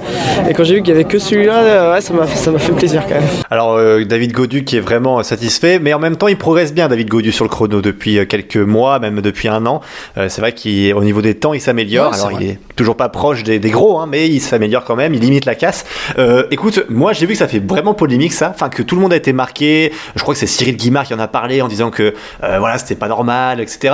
[0.50, 2.52] Et quand j'ai vu qu'il y avait que celui-là, euh, ouais, ça m'a fait, ça
[2.52, 3.24] m'a fait plaisir quand même.
[3.50, 6.88] Alors euh, David Godu qui est vraiment satisfait, mais en même temps il progresse bien
[6.88, 9.82] David Godu sur le chrono depuis quelques mois, même depuis un an.
[10.18, 12.12] Euh, c'est vrai qu'au niveau des temps il s'améliore.
[12.12, 12.44] Ouais, Alors vrai.
[12.44, 15.14] il est toujours pas proche des, des gros, hein, mais il s'améliore quand même.
[15.14, 15.86] Il limite la casse.
[16.18, 19.02] Euh, écoute, moi j'ai vu que ça fait vraiment polémique ça, enfin que tout le
[19.02, 19.92] monde a été marqué.
[20.16, 22.14] Je crois que c'est Cyril Guimard qui en a parlé en disant que
[22.44, 23.94] euh, voilà c'était pas normal, etc.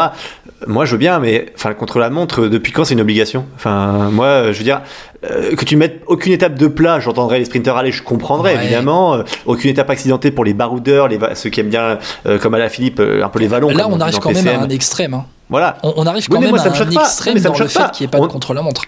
[0.67, 3.45] Moi je veux bien, mais enfin contre la montre depuis quand c'est une obligation?
[3.55, 4.81] Enfin moi je veux dire
[5.29, 8.63] euh, que tu mettes aucune étape de plat, j'entendrais les sprinteurs aller, je comprendrais Ouais.
[8.63, 9.13] évidemment.
[9.15, 12.59] Euh, aucune étape accidentée pour les baroudeurs, les ceux qui aiment bien, euh, comme à
[12.59, 13.69] la Philippe, euh, un peu les vallons.
[13.69, 15.13] Là, on arrive quand même à un extrême.
[15.13, 15.25] hein.
[15.49, 15.77] Voilà.
[15.83, 17.01] On, on arrive Oui, quand mais même moi, ça à me un pas.
[17.03, 17.89] extrême Mais ça me dans le choque fait pas.
[17.89, 18.81] qu'il n'y ait pas de On- contre-la-montre.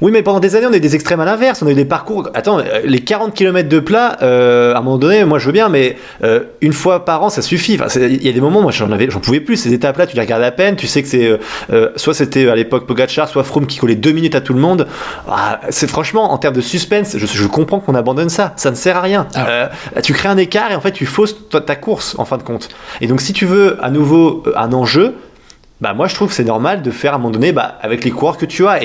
[0.00, 1.62] Oui, mais pendant des années, on a eu des extrêmes à l'inverse.
[1.62, 2.28] On a eu des parcours.
[2.34, 5.52] Attends, euh, les 40 km de plat, euh, à un moment donné, moi je veux
[5.52, 7.78] bien, mais euh, une fois par an, ça suffit.
[7.80, 9.56] Enfin, il y a des moments, moi j'en avais, j'en pouvais plus.
[9.56, 10.76] Ces étapes-là, tu les regardes à peine.
[10.76, 11.38] Tu sais que c'est
[11.72, 14.60] euh, soit c'était à l'époque Pogacar, soit Froome qui collait deux minutes à tout le
[14.60, 14.86] monde.
[15.28, 18.52] Ah, c'est franchement en termes de suspense, je, je comprends qu'on abandonne ça.
[18.56, 19.26] Ça ne sert à rien.
[19.34, 19.70] Ah.
[20.02, 22.42] Tu crées un écart et en fait tu fausses ta, ta course en fin de
[22.42, 22.68] compte.
[23.00, 25.14] Et donc si tu veux à nouveau un enjeu.
[25.82, 28.12] Bah moi je trouve c'est normal de faire à un moment donné bah, avec les
[28.12, 28.78] coureurs que tu as.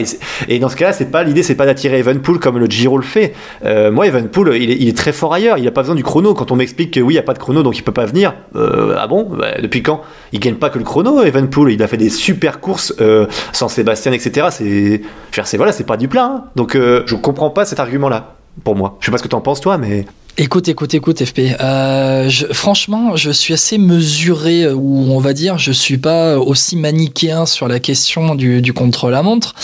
[0.48, 3.04] Et, dans ce cas-là c'est pas l'idée c'est pas d'attirer Evenpool comme le Giro le
[3.04, 3.36] fait.
[3.66, 5.60] Euh, moi Evenpool il il est très fort ailleurs.
[5.60, 6.34] Il a pas besoin du chrono.
[6.34, 8.08] Quand on m'explique que oui il y a pas de chrono donc il peut pas
[8.08, 9.30] venir euh, ah bon?
[9.30, 11.72] Bah, depuis quand il gagne pas que le chrono Evenpool?
[11.72, 15.04] Il a fait des super courses euh, sans Sébastien etc c'est
[15.44, 16.44] c'est voilà c'est pas du plat hein.
[16.56, 18.98] donc je comprends pas cet argument là pour moi.
[19.02, 20.08] Je sais pas ce que t'en penses toi mais
[20.40, 21.40] Écoute, écoute, écoute, FP.
[21.60, 26.76] Euh, franchement, je suis assez mesuré, euh, ou on va dire, je suis pas aussi
[26.76, 29.56] manichéen sur la question du, contre-la-montre.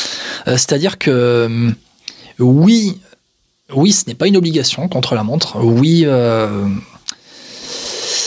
[0.48, 1.70] Euh, C'est-à-dire que euh,
[2.40, 2.98] oui,
[3.76, 5.60] oui, ce n'est pas une obligation contre la montre.
[5.64, 6.66] Oui, euh,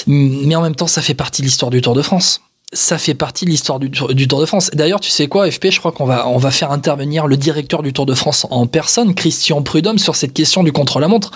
[0.06, 2.42] mais en même temps, ça fait partie de l'histoire du Tour de France.
[2.76, 4.70] Ça fait partie de l'histoire du, Tour- de France.
[4.74, 7.82] D'ailleurs, tu sais quoi, FP, je crois qu'on va, on va faire intervenir le directeur
[7.82, 11.30] du Tour de France en personne, Christian Prudhomme, sur cette question du contre-la-montre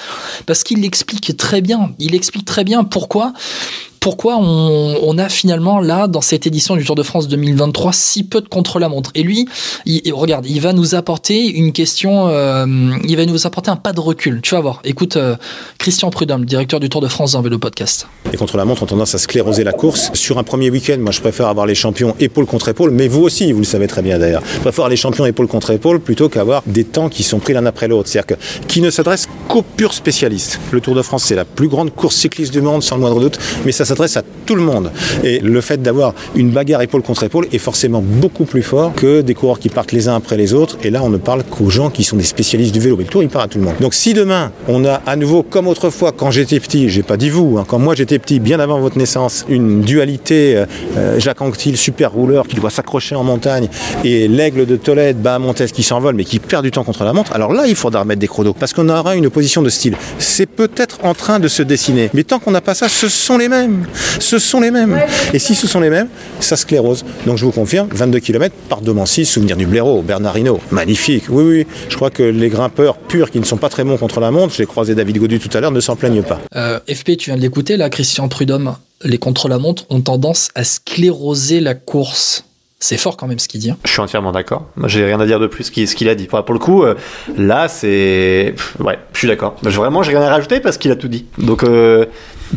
[0.44, 1.92] parce qu'il l'explique très bien.
[1.98, 3.32] Il explique très bien pourquoi,
[4.00, 8.40] pourquoi on, a finalement là, dans cette édition du Tour de France 2023, si peu
[8.40, 9.10] de contre-la-montre.
[9.14, 9.46] Et lui,
[9.84, 12.66] il, regarde, il va nous apporter une question, euh,
[13.04, 14.40] il va nous apporter un pas de recul.
[14.42, 14.80] Tu vas voir.
[14.84, 15.36] Écoute, euh,
[15.78, 18.06] Christian Prudhomme, directeur du Tour de France dans Vélo Podcast.
[18.32, 20.10] Les contre-la-montre ont tendance à scléroser la course.
[20.14, 23.22] Sur un premier week-end, moi je préfère avoir les champions épaule contre épaule, mais vous
[23.22, 24.42] aussi, vous le savez très bien d'ailleurs.
[24.54, 27.66] Je préfère les champions épaule contre épaule plutôt qu'avoir des temps qui sont pris l'un
[27.66, 28.08] après l'autre.
[28.08, 30.58] C'est-à-dire qui ne s'adresse qu'aux purs spécialistes.
[30.70, 33.20] Le Tour de France, c'est la plus grande course cycliste du monde, sans le moindre
[33.20, 34.90] doute, mais ça s'adresse à tout le monde.
[35.24, 39.20] Et le fait d'avoir une bagarre épaule contre épaule est forcément beaucoup plus fort que
[39.20, 40.78] des coureurs qui partent les uns après les autres.
[40.84, 42.96] Et là, on ne parle qu'aux gens qui sont des spécialistes du vélo.
[42.96, 43.74] Mais le Tour, il part à tout le monde.
[43.80, 47.30] Donc si demain, on a à nouveau, comme autrefois, quand j'étais petit, j'ai pas dit
[47.30, 51.40] vous, hein, quand moi j'étais petit, bien avant votre naissance, une dualité euh, euh, Jacques
[51.42, 53.68] Anquetil, super rouleur, qui doit s'accrocher en montagne,
[54.04, 57.32] et l'aigle de Tolède, Bahamontes qui s'envole, mais qui perd du temps contre la montre,
[57.32, 59.96] alors là, il faudra remettre des chronos, parce qu'on aura une opposition de style.
[60.18, 63.38] C'est peut-être en train de se dessiner, mais tant qu'on n'a pas ça, ce sont
[63.38, 63.79] les mêmes.
[64.18, 64.98] Ce sont les mêmes.
[65.32, 66.08] Et si ce sont les mêmes,
[66.40, 67.04] ça sclérose.
[67.26, 71.24] Donc je vous confirme, 22 km par Domancy, souvenir du blaireau, Bernard Hinault, magnifique.
[71.28, 74.20] Oui, oui, je crois que les grimpeurs purs qui ne sont pas très bons contre
[74.20, 76.40] la montre, j'ai croisé David Godu tout à l'heure, ne s'en plaignent pas.
[76.54, 78.76] Euh, FP, tu viens de l'écouter là, Christian Prudhomme.
[79.02, 82.44] Les contre-la-montre ont tendance à scléroser la course.
[82.82, 83.70] C'est fort quand même ce qu'il dit.
[83.70, 83.76] Hein.
[83.84, 84.66] Je suis entièrement d'accord.
[84.86, 86.26] J'ai rien à dire de plus ce qu'il a dit.
[86.26, 86.94] pour le coup, euh,
[87.36, 88.54] là, c'est.
[88.78, 89.54] Ouais, je suis d'accord.
[89.62, 91.26] Vraiment, j'ai rien à rajouter parce qu'il a tout dit.
[91.36, 91.62] Donc.
[91.62, 92.06] Euh,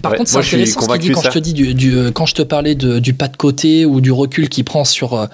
[0.02, 2.36] Par contre, c'est intéressant ce qu'il dit quand je te dis du, euh, quand je
[2.36, 5.28] te parlais du pas de côté ou du recul qu'il prend sur.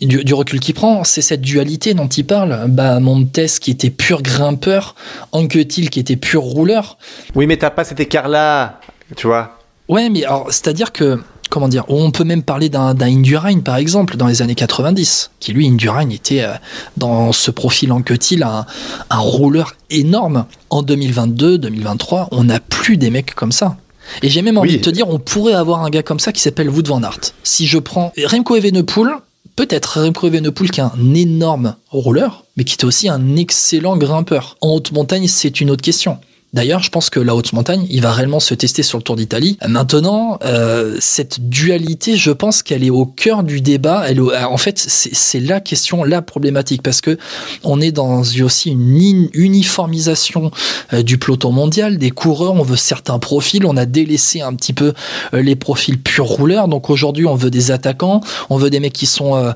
[0.00, 2.64] du, recul qu'il prend, c'est cette dualité dont il parle.
[2.66, 4.96] Bah, Montes qui était pur grimpeur,
[5.30, 6.98] Anquetil qui était pur rouleur.
[7.36, 8.80] Oui, mais t'as pas cet écart-là,
[9.14, 9.56] tu vois.
[9.88, 14.16] Ouais, mais alors, c'est-à-dire que comment dire, on peut même parler d'un Indurain par exemple
[14.16, 16.54] dans les années 90, qui lui Indurain était euh,
[16.96, 18.64] dans ce profil en que-t-il un,
[19.10, 20.46] un rouleur énorme.
[20.70, 23.76] En 2022, 2023, on n'a plus des mecs comme ça.
[24.22, 26.40] Et j'ai même envie de te dire, on pourrait avoir un gars comme ça qui
[26.40, 27.32] s'appelle Wood van Aert.
[27.42, 29.10] Si je prends Remco Evenepoel,
[29.56, 34.56] peut-être Remco Evenepoel qui est un énorme rouleur, mais qui est aussi un excellent grimpeur.
[34.60, 36.18] En haute montagne, c'est une autre question.
[36.52, 39.14] D'ailleurs, je pense que la haute montagne, il va réellement se tester sur le Tour
[39.14, 39.56] d'Italie.
[39.68, 44.04] Maintenant, euh, cette dualité, je pense qu'elle est au cœur du débat.
[44.08, 47.18] Elle, en fait, c'est la question, la problématique, parce que
[47.62, 50.50] on est dans aussi une uniformisation
[50.92, 52.54] euh, du peloton mondial, des coureurs.
[52.54, 53.64] On veut certains profils.
[53.64, 54.92] On a délaissé un petit peu
[55.34, 56.66] euh, les profils purs rouleurs.
[56.66, 58.22] Donc aujourd'hui, on veut des attaquants.
[58.48, 59.54] On veut des mecs qui sont,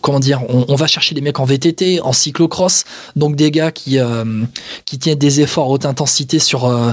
[0.00, 2.84] comment dire, on, va chercher des mecs en VTT, en cyclocross.
[3.16, 3.98] Donc des gars qui
[4.86, 6.92] qui tiennent des efforts haute sur, euh,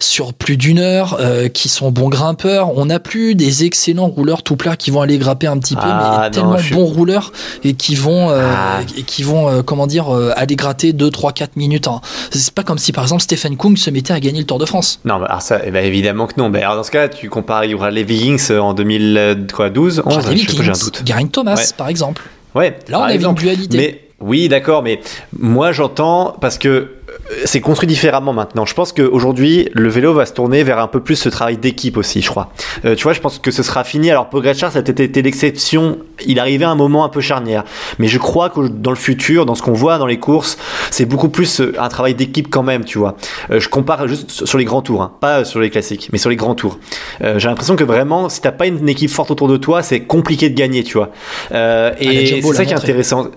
[0.00, 2.76] sur plus d'une heure, euh, qui sont bons grimpeurs.
[2.76, 5.82] On n'a plus des excellents rouleurs tout plats qui vont aller grapper un petit peu,
[5.84, 7.32] ah, mais tellement bons rouleurs
[7.64, 8.80] et qui vont, euh, ah.
[8.96, 11.88] et qui vont comment dire, aller gratter 2, 3, 4 minutes.
[11.88, 12.00] Hein.
[12.30, 14.66] C'est pas comme si par exemple Stephen Kung se mettait à gagner le Tour de
[14.66, 15.00] France.
[15.04, 16.48] Non, bah, ça, eh ben, évidemment que non.
[16.48, 21.04] Mais alors, dans ce cas, tu compares les Vikings en 2012, 11, j'ai un doute.
[21.32, 22.22] Thomas, par exemple.
[22.54, 23.76] Ouais, là on a une dualité.
[23.76, 25.00] Mais oui, d'accord, mais
[25.38, 26.97] moi j'entends parce que
[27.44, 28.64] c'est construit différemment maintenant.
[28.64, 31.96] Je pense qu'aujourd'hui, le vélo va se tourner vers un peu plus ce travail d'équipe
[31.96, 32.50] aussi, je crois.
[32.84, 34.10] Euh, tu vois, je pense que ce sera fini.
[34.10, 35.98] Alors, Pogacar, ça a peut-être été l'exception.
[36.26, 37.64] Il arrivait à un moment un peu charnière.
[37.98, 40.58] Mais je crois que dans le futur, dans ce qu'on voit dans les courses,
[40.90, 43.16] c'est beaucoup plus euh, un travail d'équipe quand même, tu vois.
[43.50, 45.12] Euh, je compare juste sur les grands tours, hein.
[45.20, 46.78] pas sur les classiques, mais sur les grands tours.
[47.20, 50.48] J'ai l'impression que vraiment, si t'as pas une équipe forte autour de toi, c'est compliqué
[50.48, 51.10] de gagner, tu vois.
[51.50, 53.28] Ah, et c'est ça qui est intéressant.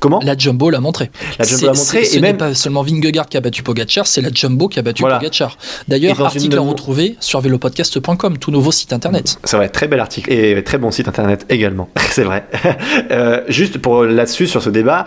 [0.00, 0.20] comment?
[0.22, 1.10] La Jumbo l'a montré.
[1.38, 2.02] La Jumbo l'a montré.
[2.12, 5.02] Et même pas seulement Vingegaard qui a battu Pogachar, c'est la Jumbo qui a battu
[5.02, 5.56] Pogachar.
[5.88, 9.38] D'ailleurs, article à retrouver sur velopodcast.com, tout nouveau site internet.
[9.44, 11.88] C'est vrai, très bel article et très bon site internet également.
[12.10, 12.46] c'est vrai.
[13.10, 15.06] Euh, juste pour là-dessus, sur ce débat,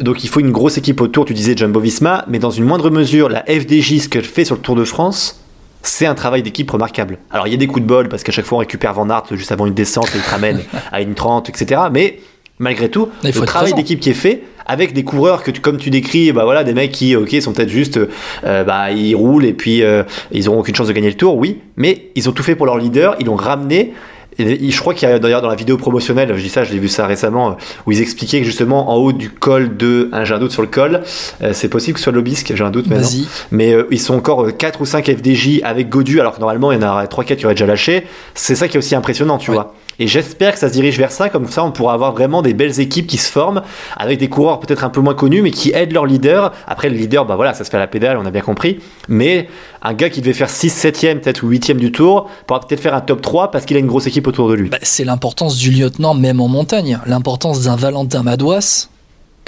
[0.00, 2.90] donc il faut une grosse équipe autour, tu disais Jumbo Visma, mais dans une moindre
[2.90, 5.40] mesure, la FDJ, ce qu'elle fait sur le Tour de France,
[5.82, 7.18] c'est un travail d'équipe remarquable.
[7.30, 9.08] Alors il y a des coups de bol parce qu'à chaque fois on récupère Van
[9.10, 11.82] Aert juste avant une descente et il te ramène à une 30, etc.
[11.92, 12.20] Mais
[12.58, 15.90] malgré tout, le travail d'équipe qui est fait, avec des coureurs que tu, comme tu
[15.90, 17.98] décris, bah voilà, des mecs qui, ok, sont peut-être juste,
[18.44, 21.36] euh, bah ils roulent et puis euh, ils auront aucune chance de gagner le tour,
[21.36, 23.94] oui, mais ils ont tout fait pour leur leader, ils l'ont ramené.
[24.40, 26.72] Et je crois qu'il y a d'ailleurs dans la vidéo promotionnelle, je dis ça, je
[26.72, 30.32] l'ai vu ça récemment, où ils expliquaient que justement en haut du col de, j'ai
[30.32, 31.02] un doute sur le col,
[31.42, 33.08] euh, c'est possible que ce soit l'Obisque, j'ai un doute maintenant.
[33.50, 36.84] Mais ils sont encore 4 ou 5 FDJ avec Godu, alors que normalement il y
[36.84, 38.06] en a 3-4 qui auraient déjà lâché.
[38.34, 39.74] C'est ça qui est aussi impressionnant, tu vois.
[40.00, 42.54] Et j'espère que ça se dirige vers ça, comme ça on pourra avoir vraiment des
[42.54, 43.62] belles équipes qui se forment,
[43.96, 46.52] avec des coureurs peut-être un peu moins connus, mais qui aident leur leader.
[46.66, 48.78] Après, le leader, bah voilà, ça se fait à la pédale, on a bien compris.
[49.08, 49.48] Mais
[49.82, 52.94] un gars qui devait faire 6, 7e, peut-être ou 8e du tour, pourra peut-être faire
[52.94, 54.68] un top 3 parce qu'il a une grosse équipe autour de lui.
[54.68, 57.00] Bah, c'est l'importance du lieutenant, même en montagne.
[57.06, 58.88] L'importance d'un Valentin Madouas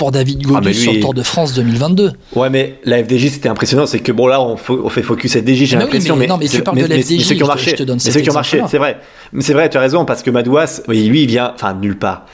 [0.00, 2.12] pour David Gaudu ah, sur le Tour de France 2022.
[2.34, 5.76] Ouais, mais la FDJ c'était impressionnant, c'est que bon là on, fait focus FDJ, j'ai
[5.76, 8.30] l'impression, mais, non, mais tu parles de la FDJ, ceux qui ont marché, ceux qui
[8.30, 8.98] ont marché, c'est vrai.
[9.34, 12.24] Mais c'est vrai, tu as raison parce que Madouas, lui, il vient, enfin nulle part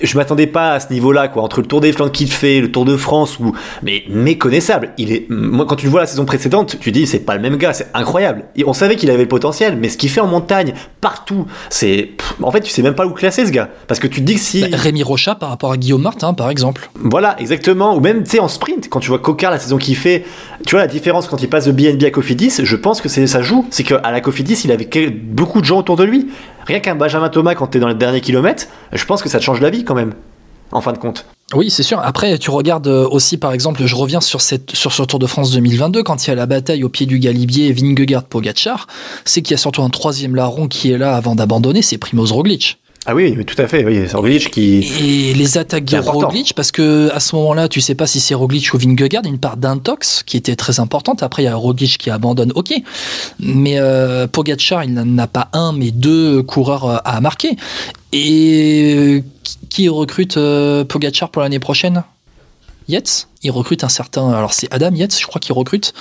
[0.00, 1.42] je m'attendais pas à ce niveau-là, quoi.
[1.42, 3.52] Entre le Tour des Flandres qu'il fait, le Tour de France, ou
[3.82, 4.90] mais méconnaissable.
[4.98, 7.40] Il est, moi, quand tu le vois la saison précédente, tu dis c'est pas le
[7.40, 8.44] même gars, c'est incroyable.
[8.56, 12.10] Et on savait qu'il avait le potentiel, mais ce qu'il fait en montagne, partout, c'est,
[12.42, 14.34] en fait, tu sais même pas où classer ce gars, parce que tu te dis
[14.34, 16.90] que si bah, Rémi Rochat par rapport à Guillaume Martin, par exemple.
[16.96, 17.94] Voilà, exactement.
[17.94, 20.24] Ou même, tu sais, en sprint, quand tu vois Cocard la saison qu'il fait,
[20.66, 22.60] tu vois la différence quand il passe de BNB à Cofidis.
[22.62, 25.96] Je pense que ça joue, c'est qu'à la Cofidis, il avait beaucoup de gens autour
[25.96, 26.28] de lui.
[26.66, 29.38] Rien qu'un Benjamin Thomas quand tu es dans les derniers kilomètres, je pense que ça
[29.38, 30.14] te change la vie quand même,
[30.72, 31.26] en fin de compte.
[31.52, 32.00] Oui, c'est sûr.
[32.00, 35.26] Après, tu regardes euh, aussi, par exemple, je reviens sur, cette, sur ce Tour de
[35.26, 38.86] France 2022, quand il y a la bataille au pied du Galibier, Vingegaard-Pogacar,
[39.24, 42.32] c'est qu'il y a surtout un troisième larron qui est là avant d'abandonner, c'est Primoz
[42.32, 42.78] Roglic.
[43.06, 43.84] Ah oui, tout à fait.
[43.84, 44.78] Oui, c'est Roglic qui.
[44.78, 48.34] Et les attaques de Roglic, parce que à ce moment-là, tu sais pas si c'est
[48.34, 51.22] Roglic ou Vingegaard, une part d'intox qui était très importante.
[51.22, 52.72] Après, il y a Roglic qui abandonne, ok.
[53.40, 57.56] Mais euh, Pogacar, il n'a pas un, mais deux coureurs euh, à marquer.
[58.12, 59.22] Et
[59.68, 62.04] qui recrute euh, Pogacar pour l'année prochaine?
[62.88, 63.28] Yates?
[63.44, 64.30] Il recrute un certain.
[64.32, 65.92] Alors c'est Adam Yates, je crois qu'il recrute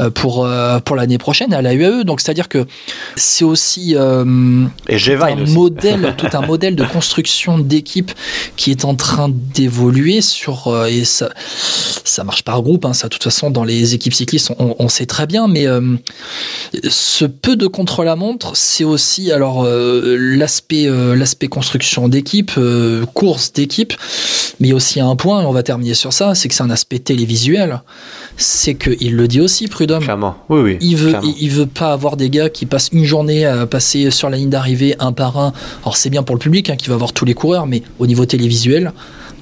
[0.00, 2.04] euh, pour euh, pour l'année prochaine à la UAE.
[2.04, 2.66] Donc c'est-à-dire que
[3.14, 5.52] c'est aussi euh, Et tout un aussi.
[5.54, 8.12] modèle, tout un modèle de construction d'équipe
[8.56, 11.30] qui est en train d'évoluer sur euh, et ça
[12.04, 12.84] ça marche par groupe.
[12.84, 15.48] Hein, ça, de toute façon, dans les équipes cyclistes, on, on sait très bien.
[15.48, 15.96] Mais euh,
[16.88, 23.52] ce peu de contre-la-montre, c'est aussi alors euh, l'aspect euh, l'aspect construction d'équipe, euh, course
[23.52, 23.92] d'équipe,
[24.60, 25.42] mais il y a aussi un point.
[25.42, 27.82] Et on va terminer sur ça, c'est que c'est un aspect télévisuel.
[28.36, 30.02] C'est que il le dit aussi, Prudhomme.
[30.02, 30.36] Clairement.
[30.48, 30.76] Oui, oui.
[30.80, 34.10] Il veut, il, il veut pas avoir des gars qui passent une journée à passer
[34.10, 35.52] sur la ligne d'arrivée un par un.
[35.82, 38.06] Alors c'est bien pour le public hein, qui va voir tous les coureurs, mais au
[38.06, 38.92] niveau télévisuel,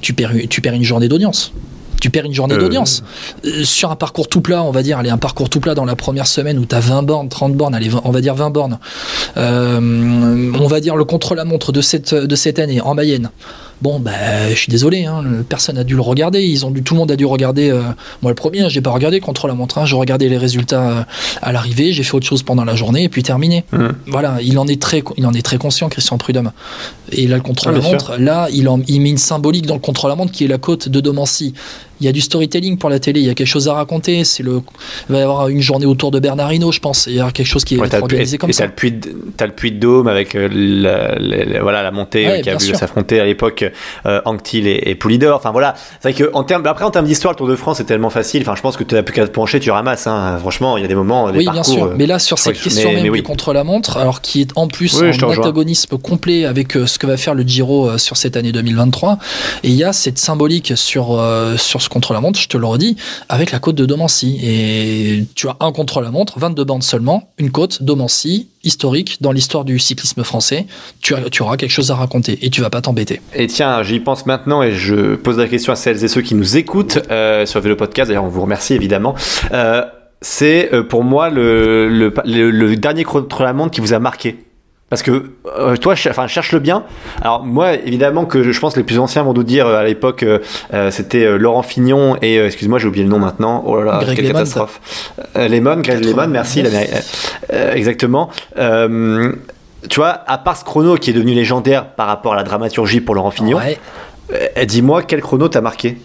[0.01, 1.53] tu perds, tu perds une journée d'audience.
[2.01, 2.59] Tu perds une journée Euh.
[2.59, 3.03] d'audience.
[3.47, 5.87] Euh, sur un parcours tout plat, on va dire, allez, un parcours tout plat dans
[5.87, 8.35] la première semaine où tu as 20 bornes, 30 bornes, allez, 20 on va dire
[8.35, 8.79] 20 bornes.
[9.39, 13.31] Euh, on va dire le contre-la-montre de cette, de cette année en Mayenne.
[13.85, 16.41] Bon, bah, je suis désolé, hein, personne n'a dû le regarder.
[16.43, 17.71] Ils ont dû, tout le monde a dû regarder.
[17.71, 17.83] euh,
[18.23, 19.77] moi, le premier, j'ai pas regardé contre la montre.
[19.77, 21.03] Hein, j'ai regardé les résultats euh,
[21.43, 21.93] à l'arrivée.
[21.93, 23.65] J'ai fait autre chose pendant la journée et puis terminé.
[23.73, 23.93] Mhm.
[24.07, 26.53] Voilà, il en est très, il en est très conscient, Christian Prudhomme.
[27.13, 29.67] Et là, le contre Ah, la bien montre, là, il, en- il met une symbolique
[29.67, 31.53] dans le contre la montre qui est la côte de Domancy.
[32.01, 33.21] Il y a du storytelling pour la télé.
[33.21, 34.25] Il y a quelque chose à raconter.
[34.25, 34.61] C'est le,
[35.09, 37.07] il va y avoir une journée autour de Bernard Hinault, je pense.
[37.07, 38.67] Il y aura quelque chose qui est Ouais, le, organisé et comme t'as ça.
[38.67, 41.91] le puits de, t'as le puits de Dôme avec euh, la, la- la- voilà la
[41.91, 43.65] montée Ouais, euh, qui a vu s'affronter à l'époque
[44.07, 45.37] euh, Anctil et, et Poulidor.
[45.37, 47.77] Enfin voilà, c'est vrai que en termes après en termes d'histoire le Tour de France
[47.79, 48.43] c'est tellement facile.
[48.43, 50.07] Enfin je pense que tu n'as plus qu'à te pencher, tu ramasses.
[50.07, 50.37] Hein.
[50.41, 51.63] Franchement il y a des moments des Oui, parcours.
[51.63, 51.85] bien sûr.
[51.87, 53.19] euh, Mais là, sur cette que- question mais- même mais oui.
[53.19, 57.17] du contre-la-montre, alors qui est en plus Oui, en antagonisme complet avec ce que va
[57.17, 59.19] faire le Giro sur cette année 2023,
[59.63, 61.21] et il y a cette symbolique sur,
[61.85, 62.97] sur ce contre-la-montre, je te le redis,
[63.29, 64.39] avec la côte de Domancy.
[64.43, 69.79] Et tu as un contre-la-montre, 22 bandes seulement, une côte, Domancy, historique dans l'histoire du
[69.79, 70.67] cyclisme français.
[71.03, 73.21] Tu, as- tu auras quelque chose à raconter et tu vas pas t'embêter.
[73.35, 76.35] Et tiens, j'y pense maintenant et je pose la question à celles et ceux qui
[76.35, 78.09] nous écoutent euh, sur Vélo Podcast.
[78.09, 79.15] D'ailleurs, on vous remercie évidemment.
[79.53, 79.83] Euh,
[80.23, 84.44] c'est euh, pour moi le- le dernier contre-la-montre qui vous a marqué.
[84.95, 86.85] Parce que euh, toi, ch- enfin, cherche-le bien.
[87.21, 89.85] Alors moi, évidemment que je, pense que les plus anciens vont nous dire euh, à
[89.85, 93.63] l'époque, euh, c'était Laurent Fignon et excuse-moi, j'ai oublié le nom maintenant.
[93.67, 94.81] Oh là là, Greg quelle Lemon, catastrophe.
[95.35, 96.63] Lemon, Greg Lemon, merci.
[96.63, 96.73] 89.
[97.51, 98.31] l'Amérique- exactement.
[99.89, 103.01] Tu vois, à part ce chrono qui est devenu légendaire par rapport à la dramaturgie
[103.01, 103.79] pour Laurent Fignon, Ouais,
[104.65, 105.99] dis-moi quel chrono t'as marqué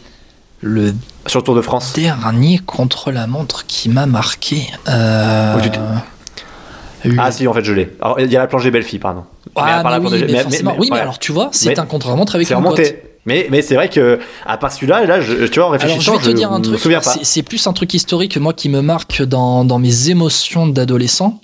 [0.62, 0.94] le
[1.28, 1.94] sur le Tour de France?
[1.94, 4.64] dernier contre-la-montre qui m'a marqué.
[4.90, 5.60] euh, Oh,
[7.06, 7.90] le- Ah si, en fait, je l'ai.
[8.02, 9.24] Alors, il y a la plongée Belfi, pardon.
[9.56, 10.72] Ah, Mais mais la oui, plongée- mais mais- forcément.
[10.74, 13.04] mais- oui, mais alors tu vois, c'est un contre-la-montre avec une remonté.
[13.30, 15.86] Mais, mais c'est vrai que à part celui-là, là, je, tu vois, en Alors je
[15.88, 17.16] réfléchissant, vais te dire un me truc, souviens pas.
[17.22, 21.40] c'est- plus un truc historique moi qui me marque dans, dans mes émotions d'adolescent.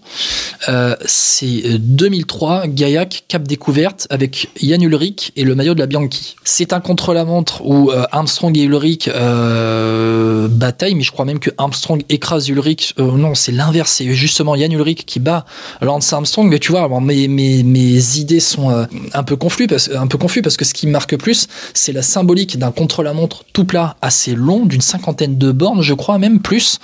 [0.67, 5.85] Euh, c'est euh, 2003, Gaillac, Cap Découverte avec Yann Ulrich et le maillot de la
[5.85, 6.35] Bianchi.
[6.43, 11.49] C'est un contre-la-montre où euh, Armstrong et Ulrich euh, bataillent, mais je crois même que
[11.57, 12.93] Armstrong écrase Ulrich.
[12.99, 15.45] Euh, non, c'est l'inverse, c'est justement Yann Ulrich qui bat
[15.81, 16.47] Lance Armstrong.
[16.49, 20.07] Mais tu vois, alors, mes, mes, mes idées sont euh, un peu confus parce, un
[20.07, 23.65] peu confus parce que ce qui me marque plus, c'est la symbolique d'un contre-la-montre tout
[23.65, 26.79] plat, assez long, d'une cinquantaine de bornes, je crois, même plus,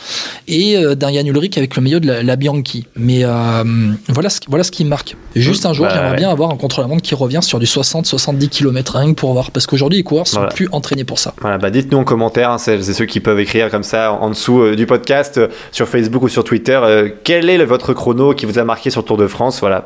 [0.48, 2.86] et euh, d'un Yann Ulrich avec le maillot de la, la Bianchi.
[2.96, 3.64] Mais euh,
[4.10, 5.16] voilà, ce, qui- voilà ce qui me marque.
[5.36, 6.18] Juste un jour, Bah, j'aimerais ouais.
[6.18, 9.66] bien avoir un contre-la-montre qui revient sur du 60-70 km rien que pour voir, parce
[9.66, 10.54] qu'aujourd'hui, les coureurs sont Voilà.
[10.54, 11.34] plus entraînés pour ça.
[11.42, 14.30] Voilà, bah dites-nous en commentaire, hein, celles et ceux qui peuvent écrire comme ça en
[14.30, 15.40] dessous euh, du podcast,
[15.72, 16.80] sur Facebook ou sur Twitter,
[17.24, 19.60] quel est le- votre chrono qui vous a marqué sur le Tour de France?
[19.62, 19.82] Voilà,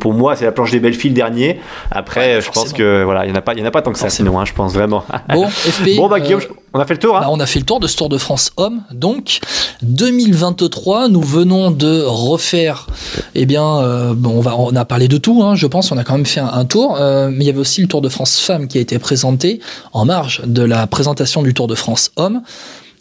[0.00, 1.58] pour, moi, c'est la planche des belles filles le dernier.
[1.90, 3.70] Après, Ouais, je pense que voilà, il y en a pas, il y en a
[3.70, 4.30] pas tant que ça, Forcément.
[4.38, 5.04] Hein, je pense vraiment.
[5.28, 5.96] Bon, FP.
[5.96, 7.16] bon bah Guillaume, euh, je- on a fait le tour.
[7.16, 8.82] Hein Bah, on a fait le tour de ce Tour de France homme.
[8.92, 9.38] Donc,
[9.82, 12.86] 2023, nous venons de refaire.
[13.34, 15.92] Eh bien, euh, bon, on, va, on a parlé de tout, hein, je pense.
[15.92, 16.96] On a quand même fait un, un tour.
[16.98, 19.60] euh, mais il y avait aussi le Tour de France femme qui a été présenté
[19.92, 22.42] en marge de la présentation du Tour de France homme.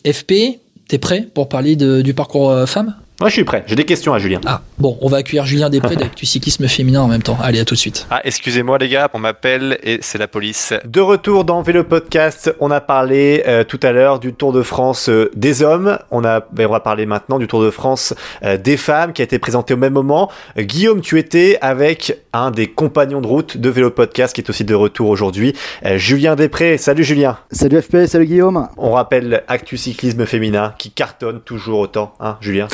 [0.05, 2.95] FP, t'es prêt pour parler de- du parcours femme?
[3.23, 3.63] Moi, je suis prêt.
[3.67, 4.41] J'ai des questions à Julien.
[4.45, 7.37] Ah, bon, on va accueillir Julien Després du cyclisme féminin en même temps.
[7.41, 8.05] Allez, à tout de suite.
[8.09, 10.73] Ah, excusez-moi les gars, on m'appelle et c'est la police.
[10.83, 14.61] De retour dans Vélo Podcast, on a parlé euh, tout à l'heure du Tour de
[14.61, 15.97] France euh, des hommes.
[16.11, 19.21] On a, ben, on va parler maintenant du Tour de France euh, des femmes qui
[19.21, 20.29] a été présenté au même moment.
[20.57, 24.49] Euh, Guillaume, tu étais avec un des compagnons de route de Vélo Podcast qui est
[24.49, 25.55] aussi de retour aujourd'hui,
[25.85, 26.77] euh, Julien Després.
[26.77, 27.37] Salut Julien.
[27.51, 28.67] Salut FP, salut Guillaume.
[28.75, 32.67] On rappelle Actu Cyclisme Féminin qui cartonne toujours autant, hein Julien?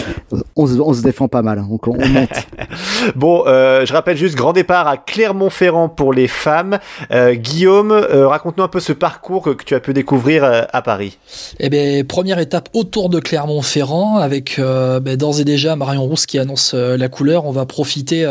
[0.55, 1.63] On, se, défend pas mal.
[1.67, 2.29] Donc on monte.
[3.15, 6.79] bon, euh, je rappelle juste grand départ à Clermont-Ferrand pour les femmes.
[7.11, 11.17] Euh, Guillaume, euh, raconte-nous un peu ce parcours que, tu as pu découvrir à Paris.
[11.59, 16.39] Eh bien, première étape autour de Clermont-Ferrand avec ben, d'ores et déjà Marion Rousse qui
[16.39, 17.45] annonce la couleur.
[17.45, 18.27] On va profiter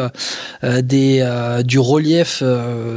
[0.63, 2.43] des, du relief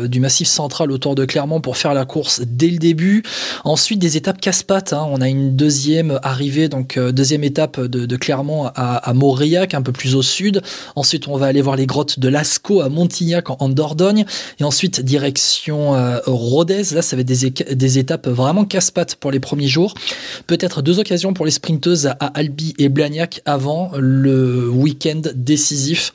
[0.05, 3.23] du massif central autour de Clermont pour faire la course dès le début.
[3.63, 4.93] Ensuite, des étapes casse-pattes.
[4.93, 5.05] Hein.
[5.09, 9.81] On a une deuxième arrivée, donc deuxième étape de, de Clermont à, à Mauriac, un
[9.81, 10.61] peu plus au sud.
[10.95, 14.25] Ensuite, on va aller voir les grottes de Lascaux à Montignac en, Dordogne.
[14.59, 16.83] Et ensuite, direction euh, Rodez.
[16.93, 19.93] Là, ça va être des, étapes vraiment casse-pattes pour les premiers jours.
[20.47, 26.13] Peut-être deux occasions pour les sprinteuses à, Albi et Blagnac avant le week-end décisif.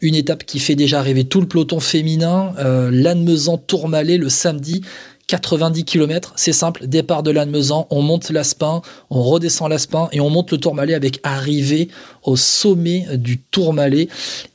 [0.00, 2.52] Une étape qui fait déjà arriver tout le peloton féminin.
[2.58, 4.82] Euh, Lannemezan-Tourmalet le samedi
[5.28, 10.30] 90 km, c'est simple, départ de Lannemezan, on monte l'Aspin, on redescend l'Aspin et on
[10.30, 11.88] monte le Tourmalet avec arrivée
[12.22, 14.08] au sommet du Tourmalet.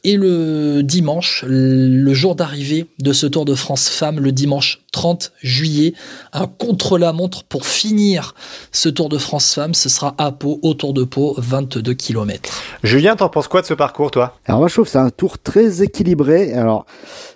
[0.03, 5.31] Et le dimanche, le jour d'arrivée de ce Tour de France Femmes, le dimanche 30
[5.41, 5.93] juillet,
[6.33, 8.33] un contre-la-montre pour finir
[8.71, 12.49] ce Tour de France Femmes, ce sera à Pau, autour de Pau, 22 km.
[12.81, 14.39] Julien, t'en penses quoi de ce parcours, toi?
[14.45, 16.53] Alors moi je trouve que c'est un tour très équilibré.
[16.53, 16.87] Alors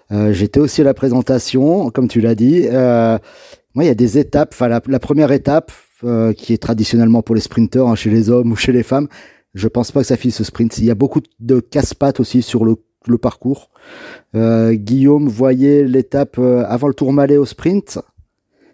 [0.09, 2.63] j'étais aussi à la présentation, comme tu l'as dit.
[2.65, 3.17] Euh,
[3.73, 4.49] moi, il y a des étapes.
[4.53, 5.71] Enfin, la, première étape,
[6.03, 9.07] euh, qui est traditionnellement pour les sprinteurs, hein, chez les hommes ou chez les femmes,
[9.53, 10.77] je pense pas que ça finisse ce sprint.
[10.77, 12.75] Il y a beaucoup de casse-pattes aussi sur le,
[13.07, 13.69] le parcours.
[14.33, 17.99] Guillaume voyait l'étape avant le Tour Malais au sprint,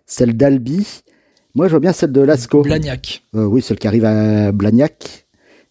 [0.06, 1.04] celle d'Albi.
[1.56, 2.64] Moi, je vois bien celle de Lascaux.
[2.64, 3.24] Blagnac.
[3.34, 5.23] oui, celle qui arrive à Blagnac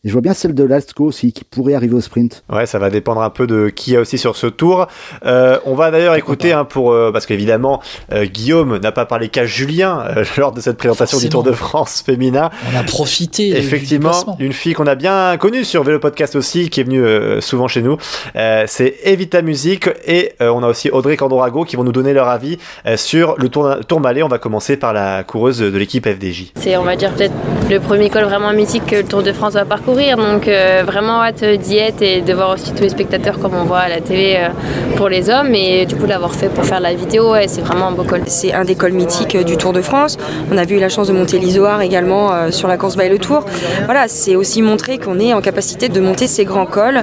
[0.04, 2.42] je vois bien celle de Lasco aussi qui pourrait arriver au sprint.
[2.52, 4.88] Ouais, ça va dépendre un peu de qui y a aussi sur ce tour.
[5.24, 7.80] Euh, on va d'ailleurs écouter hein, pour euh, parce qu'évidemment
[8.10, 11.52] euh, Guillaume n'a pas parlé qu'à Julien euh, lors de cette présentation du Tour de
[11.52, 12.50] France féminin.
[12.72, 13.56] On a profité.
[13.56, 17.68] Effectivement, une fille qu'on a bien connue sur Vélo Podcast aussi, qui est venue souvent
[17.68, 17.96] chez nous.
[18.34, 22.58] c'est Evita Music et on a aussi Audrey Candorago qui vont nous donner leur avis
[22.96, 24.24] sur le Tour Tourmalet.
[24.24, 26.52] On va commencer par la coureuse de l'équipe FDJ.
[26.56, 27.34] C'est on va dire peut-être
[27.70, 31.22] le premier col vraiment mythique que le Tour de France va parcourir donc euh, vraiment
[31.22, 34.00] hâte d'y être et de voir aussi tous les spectateurs comme on voit à la
[34.00, 34.48] télé euh,
[34.96, 35.54] pour les hommes.
[35.54, 38.22] Et du coup, l'avoir fait pour faire la vidéo, c'est vraiment un beau col.
[38.26, 40.16] C'est un des cols mythiques euh, du Tour de France.
[40.50, 43.44] On a vu la chance de monter l'Isoire également sur la course by le Tour.
[43.84, 47.02] Voilà, c'est aussi montrer qu'on est en capacité de monter ces grands cols.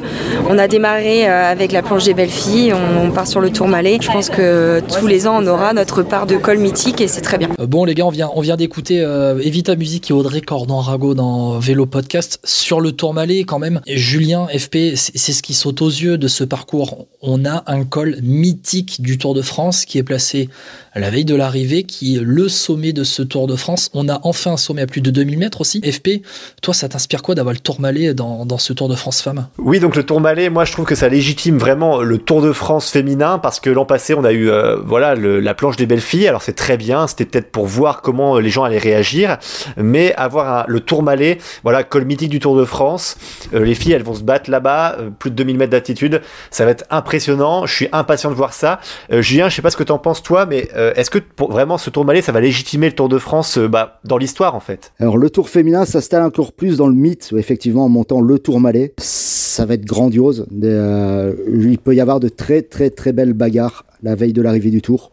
[0.49, 3.97] On a démarré avec la planche des belles filles, on, part sur le Tour Malais.
[4.01, 7.21] Je pense que tous les ans, on aura notre part de col mythique et c'est
[7.21, 7.49] très bien.
[7.59, 8.97] Bon, les gars, on vient, on vient d'écouter
[9.43, 13.81] Evita Musique et Audrey Cordon-Rago dans Vélo Podcast sur le Tourmalet quand même.
[13.87, 17.07] Julien, FP, c'est ce qui saute aux yeux de ce parcours.
[17.21, 20.49] On a un col mythique du Tour de France qui est placé
[20.95, 23.89] la veille de l'arrivée, qui est le sommet de ce Tour de France.
[23.93, 25.81] On a enfin un sommet à plus de 2000 mètres aussi.
[25.81, 26.21] FP,
[26.61, 29.47] toi, ça t'inspire quoi d'avoir le Tourmalet dans, dans ce Tour de France femme?
[29.57, 32.89] Oui, donc le Tourmalet, moi je trouve que ça légitime vraiment le Tour de France
[32.89, 36.27] féminin parce que l'an passé, on a eu euh, voilà la planche des belles filles.
[36.27, 39.37] Alors c'est très bien, c'était peut-être pour voir comment les gens allaient réagir,
[39.77, 43.17] mais avoir le Tourmalet, voilà, col mythique du Tour de France.
[43.53, 46.21] Euh, les filles, elles vont se battre là-bas, euh, plus de 2000 mètres d'altitude.
[46.51, 47.65] Ça va être impressionnant.
[47.65, 48.79] Je suis impatient de voir ça.
[49.11, 51.89] Julien, je sais pas ce que t'en penses toi, mais est-ce que pour, vraiment ce
[51.89, 54.93] Tour Malais, ça va légitimer le Tour de France bah, dans l'histoire en fait?
[54.99, 58.59] Alors le Tour féminin s'installe encore plus dans le mythe, effectivement, en montant le Tour
[58.59, 58.93] Malais.
[58.97, 60.47] Ça va être grandiose.
[60.51, 64.81] il peut y avoir de très très très belles bagarres la veille de l'arrivée du
[64.81, 65.11] Tour.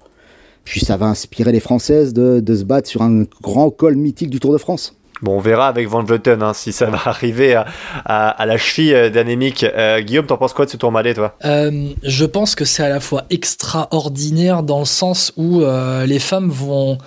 [0.65, 4.41] Puis ça va inspirer les Françaises de se battre sur un grand col mythique du
[4.41, 4.97] Tour de France.
[5.23, 7.61] Bon, on verra avec Van Vleuten hein, si ça va arriver
[8.05, 9.65] à, la cheville euh, d'Anémique.
[9.65, 11.37] Euh, Guillaume, t'en penses quoi de ce tour malais, toi?
[11.45, 15.63] Euh, Je pense que c'est à la fois extraordinaire dans le sens où
[16.07, 16.99] les femmes vont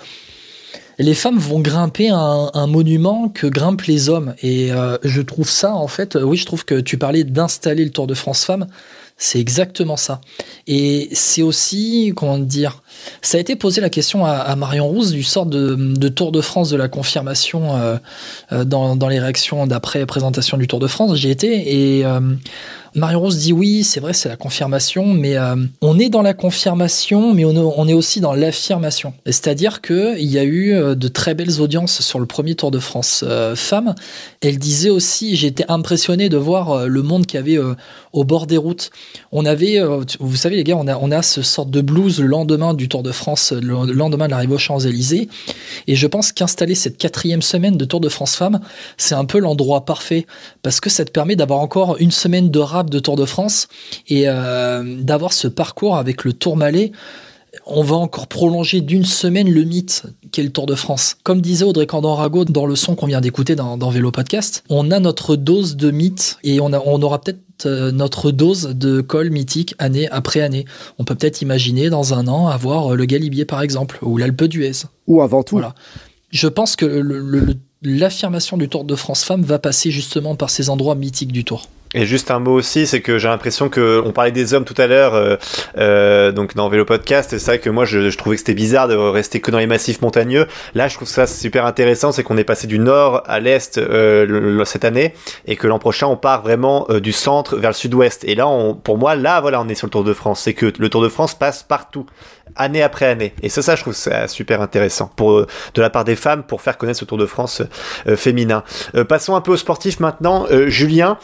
[0.98, 4.34] les femmes vont grimper un, un, monument que grimpent les hommes.
[4.42, 4.70] Et
[5.02, 8.14] je trouve ça, en fait, oui, je trouve que tu parlais d'installer le Tour de
[8.14, 8.66] France Femmes.
[9.22, 10.22] C'est exactement ça.
[10.66, 12.82] Et c'est aussi, comment dire,
[13.20, 16.70] ça a été posé la question à, Marion Rousse du sort de, Tour de France
[16.70, 17.96] de la confirmation euh,
[18.52, 21.14] euh, dans, les réactions d'après présentation du Tour de France.
[21.16, 22.18] J'y étais et euh,
[22.94, 26.34] Marion Rose dit oui, c'est vrai, c'est la confirmation, mais euh, on est dans la
[26.34, 29.14] confirmation, mais on, est aussi dans l'affirmation.
[29.26, 32.80] C'est-à-dire qu'il y a eu euh, de très belles audiences sur le premier Tour de
[32.80, 33.94] France euh, femmes.
[34.40, 37.58] Elle disait aussi, j'étais impressionné de voir le monde qu'il y avait
[38.12, 38.90] au bord des routes.
[39.32, 39.80] On avait,
[40.18, 42.88] vous savez les gars, on a, on a ce sorte de blues le lendemain du
[42.88, 45.28] Tour de France, le lendemain de l'arrivée aux Champs-Élysées.
[45.86, 48.60] Et je pense qu'installer cette quatrième semaine de Tour de France femmes,
[48.96, 50.26] c'est un peu l'endroit parfait
[50.62, 52.58] parce que ça te permet d'avoir encore une semaine de
[52.88, 53.68] de Tour de France
[54.08, 56.92] et euh, d'avoir ce parcours avec le Tour Malais
[57.66, 61.16] on va encore prolonger d'une semaine le mythe qu'est le Tour de France.
[61.22, 64.90] Comme disait Audrey Candan-Rago dans le son qu'on vient d'écouter dans, dans, Vélo Podcast, on
[64.90, 69.00] a notre dose de mythe et on, a, on aura peut-être euh, notre dose de
[69.00, 70.64] col mythique année après année.
[70.98, 74.86] On peut peut-être imaginer dans un an avoir le Galibier par exemple, ou l'Alpe d'Huez.
[75.06, 75.56] Ou avant tout.
[75.56, 75.74] Voilà.
[76.30, 77.04] Je pense que
[77.82, 81.66] l'affirmation du Tour de France Femmes va passer justement par ces endroits mythiques du Tour.
[81.92, 84.76] Et juste un mot aussi, c'est que j'ai l'impression que on parlait des hommes tout
[84.78, 85.34] à l'heure, euh,
[85.76, 88.86] euh, donc dans Vélo Podcast, c'est vrai que moi je, je trouvais que c'était bizarre
[88.86, 90.46] de rester que dans les massifs montagneux.
[90.76, 94.64] Là, je trouve ça super intéressant, c'est qu'on est passé du nord à l'est euh,
[94.64, 95.14] cette année,
[95.46, 98.22] et que l'an prochain on part vraiment euh, du centre vers le sud-ouest.
[98.22, 100.42] Et là, on, pour moi, là, voilà, on est sur le Tour de France.
[100.42, 102.06] C'est que le Tour de France passe partout
[102.56, 103.32] année après année.
[103.42, 106.42] Et ça, ça, je trouve ça super intéressant pour euh, de la part des femmes
[106.42, 107.62] pour faire connaître ce Tour de France
[108.06, 108.62] euh, féminin.
[108.94, 110.46] Euh, passons un peu aux sportifs maintenant.
[110.66, 111.18] Julien,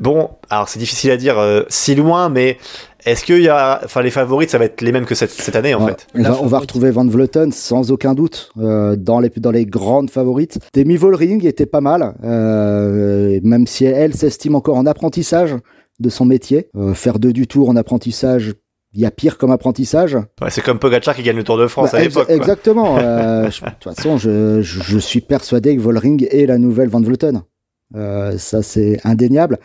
[0.00, 1.36] bon, alors c'est difficile à dire
[1.68, 2.58] si loin, mais
[3.04, 5.56] est-ce qu'il y a, enfin, les favorites, ça va être les mêmes que cette, cette
[5.56, 9.20] année en ouais, fait on va, on va, retrouver Van Vleuten sans aucun doute dans
[9.20, 10.58] les dans les grandes favorites.
[10.74, 15.56] Demi Vollering était pas mal, même si elle s'estime encore en apprentissage
[16.00, 16.70] de son métier.
[16.94, 18.54] faire deux du tour en apprentissage,
[18.94, 20.14] il y a pire comme apprentissage.
[20.14, 22.30] Ouais, c'est comme Pogacar qui gagne le Tour de France bah, à l'époque.
[22.30, 22.98] Exactement.
[23.02, 27.00] euh, de toute façon, je, je, je, suis persuadé que Volring est la nouvelle Van
[27.00, 27.42] Vleuten.
[27.94, 29.58] Euh, ça, c'est indéniable.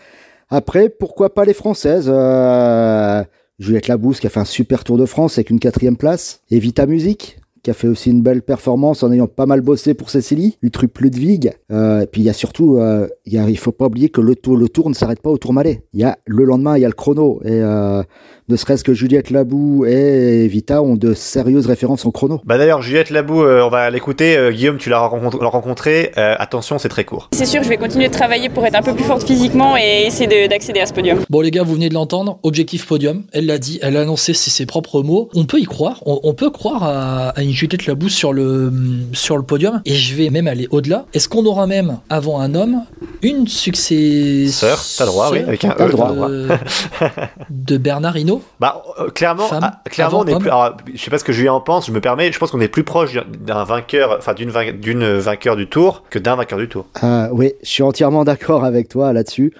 [0.49, 3.24] Après, pourquoi pas les Françaises euh,
[3.59, 6.41] Juliette Labousse qui a fait un super Tour de France avec une quatrième place.
[6.51, 10.09] Evita Music qui a fait aussi une belle performance en ayant pas mal bossé pour
[10.09, 11.53] Cécilie, Utrup Ludwig.
[11.71, 14.09] Euh, et puis il y a surtout, euh, il, y a, il faut pas oublier
[14.09, 15.82] que le tour, le tour ne s'arrête pas au Tourmalet.
[15.93, 17.39] Il y a le lendemain, il y a le chrono.
[17.45, 18.03] Et euh,
[18.50, 22.41] ne serait-ce que Juliette Labou et Vita ont de sérieuses références en chrono.
[22.46, 24.36] Bah d'ailleurs, Juliette Labou, euh, on va l'écouter.
[24.36, 25.46] Euh, Guillaume, tu l'as rencontré.
[25.46, 26.12] rencontré.
[26.18, 27.30] Euh, attention, c'est très court.
[27.32, 30.06] C'est sûr, je vais continuer de travailler pour être un peu plus forte physiquement et
[30.08, 31.20] essayer d'accéder à ce podium.
[31.30, 32.39] Bon les gars, vous venez de l'entendre.
[32.44, 33.24] Objectif podium.
[33.32, 33.80] Elle l'a dit.
[33.82, 35.30] Elle a annoncé ses propres mots.
[35.36, 36.02] On peut y croire.
[36.06, 38.72] On, on peut croire à, à, une Juliette Labou sur le
[39.14, 39.82] sur le podium.
[39.86, 41.06] Et je vais même aller au-delà.
[41.14, 42.82] Est-ce qu'on aura même avant un homme
[43.22, 45.89] une succès Sœur, t'as droit, oui, avec un E.
[45.89, 46.12] Droit.
[46.12, 46.48] De,
[47.50, 48.33] de Bernard Hinault.
[48.60, 50.50] Bah clairement, Femme, ah, clairement, on est plus.
[50.50, 51.88] Alors, je sais pas ce que Julien en pense.
[51.88, 52.32] Je me permets.
[52.32, 56.20] Je pense qu'on est plus proche d'un vainqueur, enfin d'une d'une vainqueur du Tour que
[56.20, 56.86] d'un vainqueur du Tour.
[57.04, 59.54] Euh, oui, je suis entièrement d'accord avec toi là-dessus.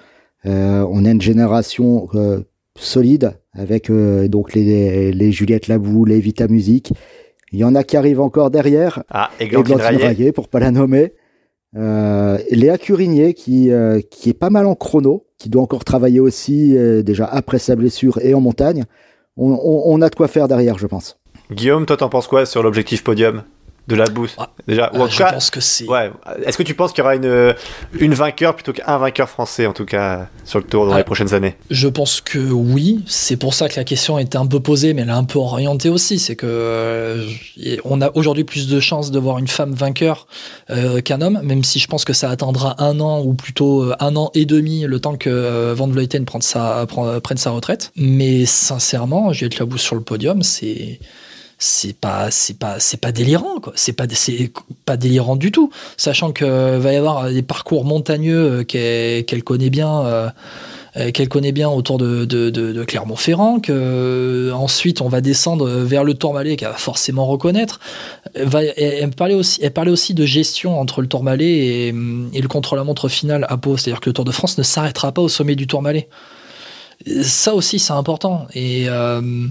[0.46, 2.40] Euh, on a une génération euh,
[2.78, 6.92] solide avec euh, donc les, les Juliette Labou, les Vita Music.
[7.52, 9.04] Il y en a qui arrivent encore derrière.
[9.10, 10.04] Ah, Raillet.
[10.04, 11.14] Raillet, pour pas la nommer.
[11.76, 16.20] Euh, Léa Curigné qui, euh, qui est pas mal en chrono, qui doit encore travailler
[16.20, 18.84] aussi euh, déjà après sa blessure et en montagne.
[19.36, 21.18] On, on, on, a de quoi faire derrière, je pense.
[21.50, 23.42] Guillaume, toi t'en penses quoi sur l'objectif podium?
[23.86, 26.10] De la boost ah, déjà ou en je cas, pense que c'est ouais
[26.44, 27.54] est-ce que tu penses qu'il y aura une
[27.98, 31.04] une vainqueur plutôt qu'un vainqueur français en tout cas sur le tour dans ah, les
[31.04, 31.56] prochaines années?
[31.70, 33.02] je pense que oui.
[33.06, 35.38] C'est pour ça que la question était un peu posée mais elle est un peu
[35.38, 36.18] orientée aussi.
[36.18, 37.26] C'est que euh,
[37.84, 40.26] on a aujourd'hui plus de chances de voir une femme vainqueur
[40.70, 43.96] euh, qu'un homme même si je pense que ça attendra un an ou plutôt euh,
[44.00, 47.50] un an et demi le temps que euh, Van Vleuten prenne sa prenne, prenne sa
[47.50, 47.92] retraite.
[47.96, 51.00] Mais sincèrement Juliette Labousse sur le podium c'est
[51.64, 53.72] c'est pas c'est pas c'est pas délirant quoi.
[53.74, 54.52] C'est pas c'est
[54.84, 55.70] pas délirant du tout.
[55.96, 60.30] Sachant que va y avoir des parcours montagneux qu'elle qu connaît bien
[60.96, 66.04] euh, qu'elle connaît bien autour de, de, Clermont-Ferrand que euh, ensuite on va descendre vers
[66.04, 67.80] le Tourmalet qu'elle va forcément reconnaître.
[68.36, 72.48] Va, elle, parlait aussi elle parlait aussi de gestion entre le Tourmalet et, et le
[72.48, 73.78] contre-la-montre final à Pau.
[73.78, 76.08] C'est-à-dire que le Tour de France ne s'arrêtera pas au sommet du Tourmalet.
[77.22, 78.46] Ça aussi c'est important.
[78.54, 79.48] Et euh,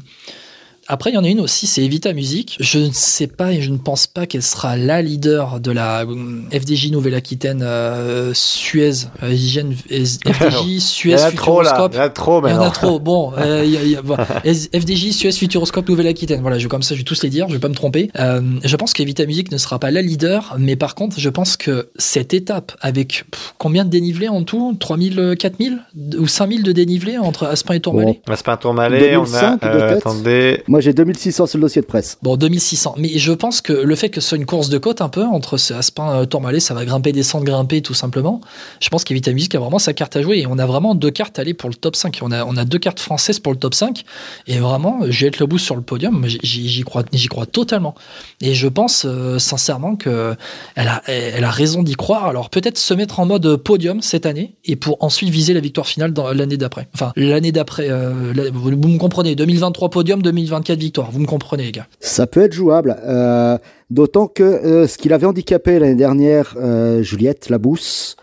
[0.88, 2.58] après, il y en a une aussi, c'est Evita Music.
[2.60, 6.06] Je ne sais pas et je ne pense pas qu'elle sera la leader de la
[6.52, 9.06] FDJ Nouvelle-Aquitaine euh, Suez.
[9.24, 11.94] Euh, FDJ Suez il y Futuroscope.
[11.94, 13.00] il y en a trop, Il y en a trop.
[13.00, 14.18] Bon, euh, y a, y a, bon.
[14.44, 16.42] FDJ Suez Futuroscope Nouvelle-Aquitaine.
[16.42, 18.12] Voilà, je, comme ça, je vais tous les dire, je vais pas me tromper.
[18.20, 21.56] Euh, je pense qu'Evita Music ne sera pas la leader, mais par contre, je pense
[21.56, 24.76] que cette étape, avec pff, combien de dénivelé en tout?
[24.80, 25.80] 3000, 4000
[26.18, 28.20] ou 5000 de dénivelé entre Aspin et Tourmalet?
[28.26, 28.34] Bon.
[28.34, 29.58] Aspin et Tourmalet, on a.
[29.94, 30.64] attendez.
[30.74, 32.18] Moi, j'ai 2600 sur le dossier de presse.
[32.24, 32.96] Bon, 2600.
[32.98, 35.24] Mais je pense que le fait que ce soit une course de côte un peu
[35.24, 38.42] entre ce Aspin et Tourmalet, ça va grimper, descendre, grimper tout simplement.
[38.80, 41.12] Je pense qu'Evita Music a vraiment sa carte à jouer et on a vraiment deux
[41.12, 42.18] cartes à aller pour le top 5.
[42.24, 44.04] On a, on a deux cartes françaises pour le top 5
[44.48, 47.94] et vraiment, Juliette Lebousse sur le podium, j'y crois, j'y crois totalement.
[48.42, 50.36] Et je pense euh, sincèrement que
[50.74, 52.26] elle a, raison d'y croire.
[52.26, 55.86] Alors peut-être se mettre en mode podium cette année et pour ensuite viser la victoire
[55.86, 56.88] finale l'année d'après.
[56.96, 61.11] Enfin, l'année d'après, euh, vous me comprenez, 2023 podium, 2024 victoires.
[61.11, 61.88] Vous me comprenez, les gars.
[61.99, 62.95] Ça peut être jouable.
[63.05, 63.57] Euh,
[63.93, 68.16] D'autant que euh, ce qu'il avait handicapé l'année dernière, euh, Juliette Labousse,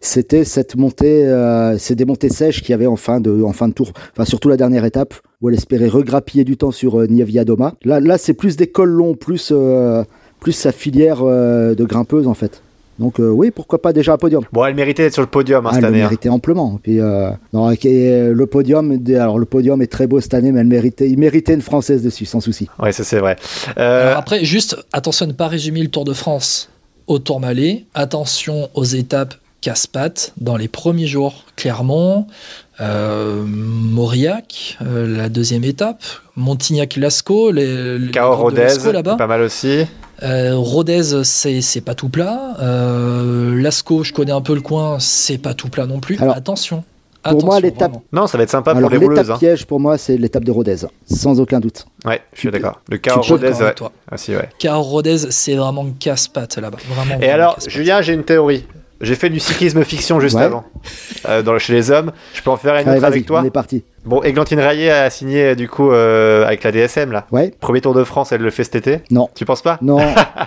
[0.00, 3.52] c'était cette montée, euh, c'est des montées sèches qu'il y avait en fin de, en
[3.52, 7.06] fin de tour, enfin surtout la dernière étape où elle espérait regrappiller du temps sur
[7.06, 7.74] Nievia Doma.
[7.84, 9.52] Là, là, c'est plus des cols longs, plus,
[10.40, 12.62] plus sa filière de grimpeuse en fait.
[12.98, 14.44] Donc euh, oui, pourquoi pas déjà un podium.
[14.52, 16.00] Bon, elle méritait d'être sur le podium hein, Ah, cette elle année.
[16.00, 16.04] hein.
[16.06, 16.78] méritait amplement.
[16.82, 20.60] Puis euh, non, euh, le podium, alors le podium est très beau cette année, mais
[20.60, 22.68] elle méritait, il méritait une française dessus, sans souci.
[22.90, 23.36] Ça c'est vrai.
[23.78, 26.70] Euh, Alors après, juste attention à ne pas résumer le Tour de France
[27.06, 27.84] au Tourmalet.
[27.94, 31.44] Attention aux étapes casse-pattes dans les premiers jours.
[31.56, 32.26] Clermont,
[32.80, 36.02] euh, Mauriac, euh, la deuxième étape,
[36.36, 39.16] Montignac-Lascaux, les, les Cahors groupes de Rodez, Lascaux là-bas.
[39.16, 39.86] pas mal aussi.
[40.22, 42.56] Euh, Rodez, c'est c'est pas tout plat.
[42.60, 46.18] Euh, Lascaux, je connais un peu le coin, c'est pas tout plat non plus.
[46.20, 46.84] Alors, attention.
[47.22, 47.90] Pour moi, attention, l'étape.
[47.90, 48.04] vraiment.
[48.12, 49.18] Non, ça va être sympa Alors, pour les rouleuses.
[49.18, 49.38] l'étape Hein.
[49.38, 50.76] piège pour moi, c'est l'étape de Rodez,
[51.10, 51.84] sans aucun doute.
[52.04, 52.80] Ouais, je suis d'accord.
[52.88, 53.74] Le peux Rodez, ouais.
[53.74, 53.92] toi.
[54.10, 54.48] Ah, si, ouais.
[54.58, 56.78] Cahors Rodez, c'est vraiment casse-pattes là-bas.
[56.88, 57.58] Vraiment, Et vraiment alors.
[57.66, 58.64] Julien, j'ai une théorie.
[59.00, 60.42] J'ai fait du cyclisme fiction juste Ouais.
[60.42, 60.64] avant,
[61.28, 62.10] euh, dans le, chez les hommes.
[62.34, 63.84] Je peux en faire une Allez, autre avec toi on est parti.
[64.08, 67.26] Bon, Églantine Rayet a signé euh, du coup euh, avec la DSM là.
[67.30, 67.52] Ouais.
[67.60, 69.00] Premier Tour de France, elle le fait cet été.
[69.10, 69.28] Non.
[69.34, 69.78] Tu penses pas?
[69.88, 69.98] Non,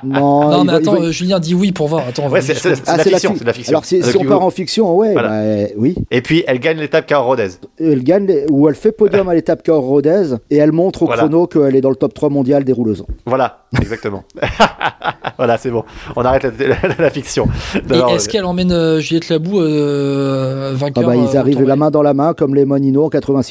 [0.03, 0.49] non.
[0.49, 2.03] Non, mais attends, va- euh, Julien dit oui pour voir.
[2.07, 2.53] Attends, on va Ouais, c'est
[2.87, 3.71] Ah, la c'est la fiction, fi- c'est de la fiction.
[3.73, 5.29] Alors, si, on part en fiction, ouais, Voilà.
[5.29, 5.95] bah, oui.
[6.11, 7.49] Et puis elle gagne l'étape Cahors Rodez.
[7.79, 11.05] Elle gagne, les- ou elle fait podium à l'étape Cahors Rodez, et elle montre au
[11.05, 11.21] Voilà.
[11.23, 13.03] chrono qu'elle est dans le top 3 mondial des rouleuses.
[13.25, 14.23] Voilà, exactement.
[15.37, 15.83] voilà, c'est bon.
[16.15, 17.47] On arrête la, la- la fiction.
[17.75, 21.75] Et est-ce qu'elle emmène euh, Juliette Labou euh, Ah vainqueur bah, ils euh, arrivent la
[21.75, 23.50] main dans la main comme les Monino en 86.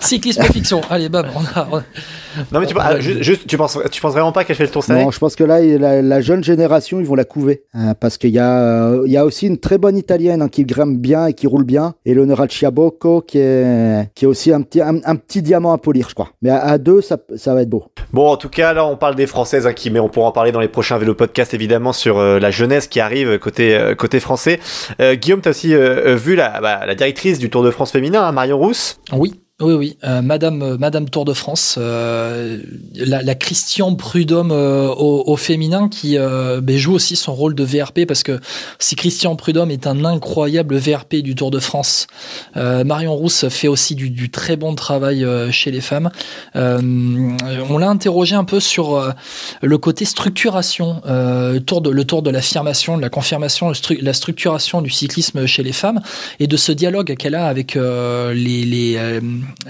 [0.00, 0.80] Cyclisme fiction.
[0.90, 1.26] Allez, bam.
[1.34, 1.44] On
[1.78, 1.82] a-
[2.52, 4.70] Non mais tu, ah, juste, juste, tu penses, tu penses vraiment pas qu'elle fait le
[4.70, 7.24] tour cette année Non, je pense que là, la, la jeune génération, ils vont la
[7.24, 7.62] couver.
[7.74, 10.48] Hein, parce qu'il y, a, euh, il y a aussi une très bonne italienne hein,
[10.48, 11.94] qui grimpe bien et qui roule bien.
[12.04, 15.78] Et l'Honoral Chiabocco qui est, qui est aussi un petit, un, un petit diamant à
[15.78, 16.30] polir, je crois.
[16.42, 17.84] Mais à, à deux, ça, ça va être beau.
[18.12, 20.32] Bon, en tout cas, là, on parle des Françaises, hein, qui, mais on pourra en
[20.32, 23.94] parler dans les prochains vélo podcasts, évidemment, sur euh, la jeunesse qui arrive côté euh,
[23.94, 24.60] côté français.
[25.00, 27.92] Euh, Guillaume, t'as aussi euh, euh, vu la, bah, la directrice du Tour de France
[27.92, 28.98] féminin, hein, Marion Rousse?
[29.12, 29.40] Oui.
[29.62, 32.58] Oui, oui, euh, Madame, euh, Madame Tour de France, euh,
[32.94, 38.22] la, la Christian Prudhomme au, féminin qui ben, joue aussi son rôle de VRP parce
[38.22, 38.38] que
[38.78, 42.06] si Christian Prudhomme est un incroyable VRP du Tour de France,
[42.54, 46.10] Marion Rousse fait aussi du, très bon travail chez les femmes.
[46.54, 49.14] On l'a interrogé un peu sur
[49.60, 51.02] le côté structuration,
[51.66, 55.72] tour de, le tour de l'affirmation, de la confirmation, la structuration du cyclisme chez les
[55.72, 56.00] femmes
[56.40, 59.20] et de ce dialogue qu'elle a avec les,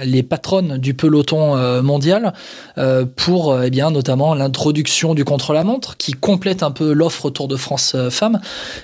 [0.02, 2.32] les patronnes du peloton euh, mondial
[2.78, 7.48] euh, pour euh, eh bien notamment l'introduction du contre-la-montre qui complète un peu l'offre Tour
[7.48, 8.40] de France femmes,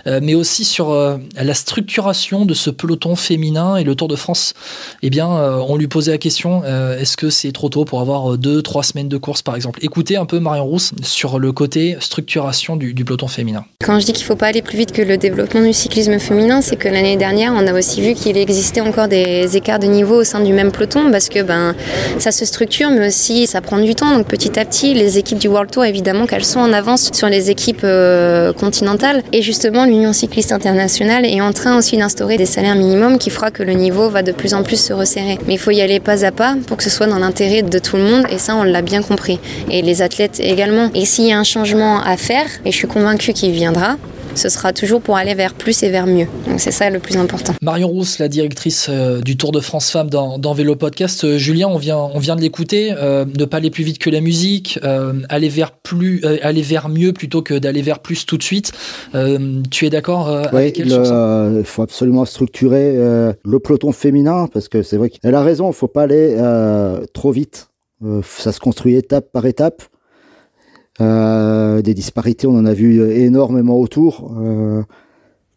[0.07, 0.95] mais aussi sur
[1.37, 4.55] la structuration de ce peloton féminin et le Tour de France.
[5.03, 8.63] Eh bien, on lui posait la question est-ce que c'est trop tôt pour avoir deux,
[8.63, 9.79] trois semaines de course par exemple?
[9.83, 13.65] Écoutez un peu Marion Rousse sur le côté structuration du, du peloton féminin.
[13.85, 16.19] Quand je dis qu'il ne faut pas aller plus vite que le développement du cyclisme
[16.19, 19.87] féminin, c'est que l'année dernière, on a aussi vu qu'il existait encore des écarts de
[19.87, 21.75] niveau au sein du même peloton parce que ben,
[22.19, 24.15] ça se structure, mais aussi ça prend du temps.
[24.15, 27.29] Donc petit à petit, les équipes du World Tour, évidemment qu'elles sont en avance sur
[27.29, 29.23] les équipes euh, continentales.
[29.33, 33.51] Et justement, l'Union cycliste internationale est en train aussi d'instaurer des salaires minimums qui fera
[33.51, 35.39] que le niveau va de plus en plus se resserrer.
[35.47, 37.79] Mais il faut y aller pas à pas pour que ce soit dans l'intérêt de
[37.79, 39.39] tout le monde et ça, on l'a bien compris.
[39.71, 40.91] Et les athlètes également.
[40.95, 43.97] Et s'il y a un changement à faire, et je suis convaincue qu'il viendra,
[44.35, 46.27] ce sera toujours pour aller vers plus et vers mieux.
[46.47, 47.55] Donc c'est ça le plus important.
[47.63, 51.25] Marion Rousse, la directrice euh, du Tour de France Femmes dans, dans Vélo Podcast.
[51.25, 52.93] Euh, Julien, on vient, on vient de l'écouter.
[52.97, 56.63] euh, ne pas aller plus vite que la musique, euh, aller vers plus, euh, aller
[56.63, 58.73] vers mieux plutôt que d'aller vers plus tout de suite.
[59.15, 61.49] Euh, tu es d'accord euh, Oui, avec elle sur ça?
[61.57, 65.71] il faut absolument structurer euh, le peloton féminin parce que c'est vrai qu'elle a raison,
[65.71, 67.69] il faut pas aller euh, trop vite.
[68.05, 69.83] Euh, ça se construit étape par étape.
[71.01, 74.33] Euh, des disparités, on en a vu énormément autour.
[74.39, 74.83] Euh,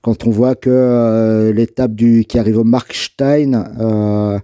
[0.02, 4.40] quand on voit que euh, l'étape du qui arrive au Markstein, euh,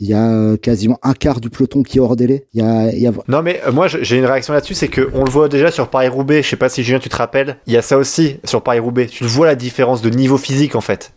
[0.00, 2.46] il y a quasiment un quart du peloton qui est hors délai.
[2.52, 3.12] Il y a, il y a...
[3.28, 5.88] Non mais euh, moi j'ai une réaction là-dessus, c'est que on le voit déjà sur
[5.88, 8.62] Paris-Roubaix, je sais pas si Julien tu te rappelles, il y a ça aussi sur
[8.62, 11.12] Paris-Roubaix, tu vois la différence de niveau physique en fait.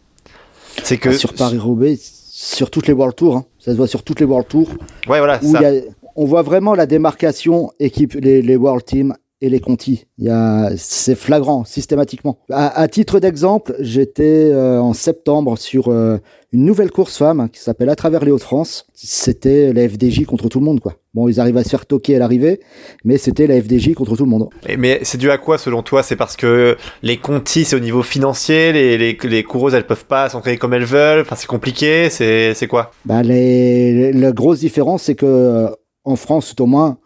[0.84, 1.10] C'est que...
[1.10, 3.46] Ah, sur Paris-Roubaix, sur toutes les World Tours, hein.
[3.60, 4.70] ça se voit sur toutes les World Tours.
[5.08, 5.60] Ouais voilà, où ça.
[5.62, 5.82] il y a-
[6.16, 10.06] on voit vraiment la démarcation équipe les, les World Team et les Conti.
[10.18, 12.40] Il y a c'est flagrant systématiquement.
[12.50, 16.18] À, à titre d'exemple, j'étais euh, en septembre sur euh,
[16.54, 18.88] une nouvelle course femme qui s'appelle À travers les Hauts-de-France.
[18.94, 20.94] C'était la FDJ contre tout le monde quoi.
[21.14, 22.62] Bon, ils arrivent à se faire toquer à l'arrivée,
[23.04, 24.50] mais c'était la FDJ contre tout le monde.
[24.78, 26.02] Mais c'est dû à quoi selon toi?
[26.02, 30.06] C'est parce que les contis c'est au niveau financier, les, les, les coureuses elles peuvent
[30.06, 32.92] pas s'entraîner comme elles veulent, enfin c'est compliqué, c'est c'est quoi?
[33.04, 35.68] Bah, les, la grosse différence, c'est que euh,
[36.06, 36.98] en France, tout au moins,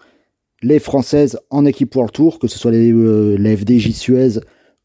[0.61, 4.39] les Françaises en équipe World Tour, que ce soit les, euh, FDJ Suez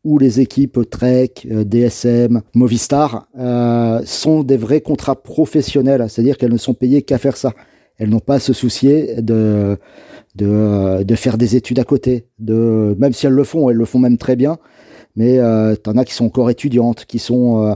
[0.05, 6.53] où les équipes Trek, euh, DSM, Movistar euh, sont des vrais contrats professionnels, c'est-à-dire qu'elles
[6.53, 7.53] ne sont payées qu'à faire ça.
[7.97, 9.79] Elles n'ont pas à se soucier de,
[10.35, 12.27] de, de faire des études à côté.
[12.39, 14.59] Même si elles le font, elles le font même très bien.
[15.17, 17.75] Mais euh, t'en as qui sont encore étudiantes, qui sont euh,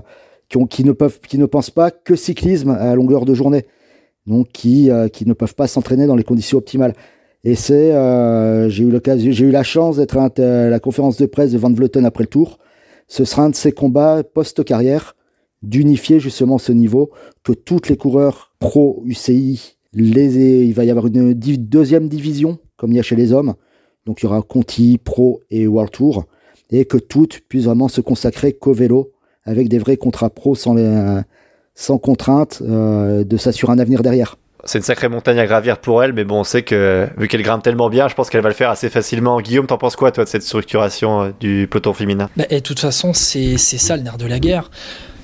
[0.48, 3.66] qui, ont, qui ne peuvent, qui ne pensent pas que cyclisme à longueur de journée,
[4.28, 6.94] donc qui euh, qui ne peuvent pas s'entraîner dans les conditions optimales.
[7.44, 10.30] Et c'est, euh, j'ai eu l'occasion, j'ai eu la chance d'être à
[10.68, 12.58] la conférence de presse de Van Vleuten après le Tour.
[13.06, 15.16] Ce sera un de ces combats post-carrière
[15.62, 17.10] d'unifier justement ce niveau,
[17.42, 22.92] que toutes les coureurs pro UCI, les, il va y avoir une deuxième division comme
[22.92, 23.54] il y a chez les hommes.
[24.06, 26.24] Donc il y aura Conti, Pro et World Tour,
[26.70, 29.12] et que toutes puissent vraiment se consacrer qu'au vélo
[29.44, 31.22] avec des vrais contrats pro sans, les,
[31.78, 34.34] sans contrainte euh, de s'assurer un avenir derrière.
[34.64, 37.42] C'est une sacrée montagne à gravir pour elle, mais bon, on sait que vu qu'elle
[37.42, 39.40] grimpe tellement bien, je pense qu'elle va le faire assez facilement.
[39.40, 42.28] Guillaume, t'en penses quoi, toi, de cette structuration euh, du peloton féminin?
[42.36, 44.70] Bah, Et de toute façon, c'est ça le nerf de la guerre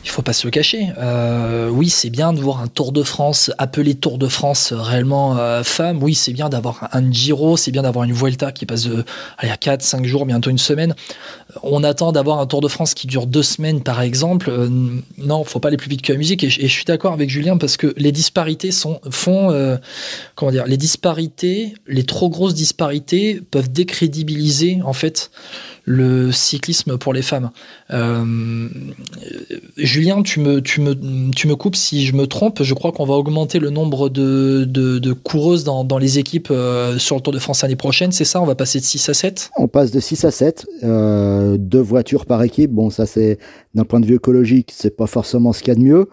[0.05, 0.89] il faut pas se le cacher.
[0.99, 5.39] Euh, oui, c'est bien de voir un Tour de France appelé Tour de France réellement
[5.39, 6.03] euh, femme.
[6.03, 9.05] Oui, c'est bien d'avoir un Giro, c'est bien d'avoir une Vuelta qui passe de,
[9.39, 10.95] allez, à 4, 5 jours, bientôt une semaine.
[11.63, 14.51] On attend d'avoir un Tour de France qui dure deux semaines, par exemple.
[14.51, 14.69] Euh,
[15.19, 16.45] non, faut pas aller plus vite que la musique.
[16.45, 19.77] Et, je suis d'accord avec Julien parce que les disparités sont, font, euh,
[20.35, 25.31] comment dire, les disparités, les trop grosses disparités peuvent décrédibiliser, en fait,
[25.85, 27.51] le cyclisme pour les femmes.
[27.91, 28.68] Euh,
[29.76, 30.95] Julien, tu me, tu, me,
[31.30, 32.62] tu me coupes si je me trompe.
[32.62, 36.99] Je crois qu'on va augmenter le nombre de, de, coureuses dans, dans, les équipes euh,
[36.99, 38.41] sur le Tour de France l'année prochaine, c'est ça?
[38.41, 41.80] On va passer de 6 à 7 On passe de 6 à 7, euh, deux
[41.80, 42.70] voitures par équipe.
[42.70, 43.39] Bon, ça c'est
[43.74, 46.09] d'un point de vue écologique, c'est pas forcément ce qu'il y a de mieux.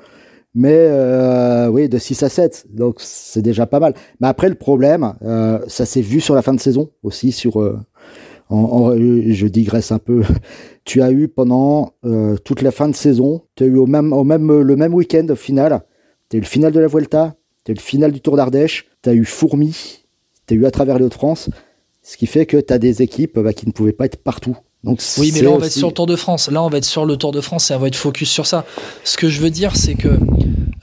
[0.53, 3.93] Mais euh, oui, de 6 à 7, donc c'est déjà pas mal.
[4.19, 7.61] Mais après, le problème, euh, ça s'est vu sur la fin de saison aussi, sur,
[8.51, 10.23] euh, en, je digresse un peu.
[10.83, 14.13] Tu as eu pendant euh, toute la fin de saison, tu as eu au même,
[14.13, 15.83] au même, le même week-end au final,
[16.27, 18.35] tu as eu le final de la Vuelta, tu as eu le final du Tour
[18.35, 19.99] d'Ardèche, tu as eu Fourmi,
[20.47, 21.51] tu as eu à travers les Hauts-de-France,
[22.01, 24.57] ce qui fait que tu as des équipes bah, qui ne pouvaient pas être partout.
[24.83, 26.49] Donc, oui, mais là, on va être sur le Tour de France.
[26.49, 28.47] Là, on va être sur le Tour de France et on va être focus sur
[28.47, 28.65] ça.
[29.03, 30.17] Ce que je veux dire, c'est que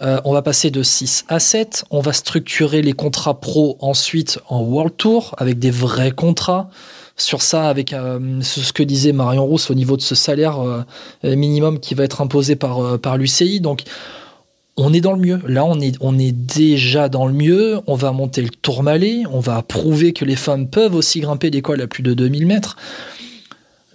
[0.01, 1.85] euh, on va passer de 6 à 7.
[1.91, 6.71] On va structurer les contrats pro ensuite en World Tour avec des vrais contrats
[7.19, 10.83] sur ça avec euh, ce que disait Marion Rousse au niveau de ce salaire euh,
[11.37, 13.61] minimum qui va être imposé par, euh, par l'UCI.
[13.61, 13.83] Donc,
[14.77, 15.41] on est dans le mieux.
[15.47, 17.81] Là, on est, on est déjà dans le mieux.
[17.89, 19.25] On va monter le tourmalet.
[19.33, 22.77] On va prouver que les femmes peuvent aussi grimper d'école à plus de 2000 mètres.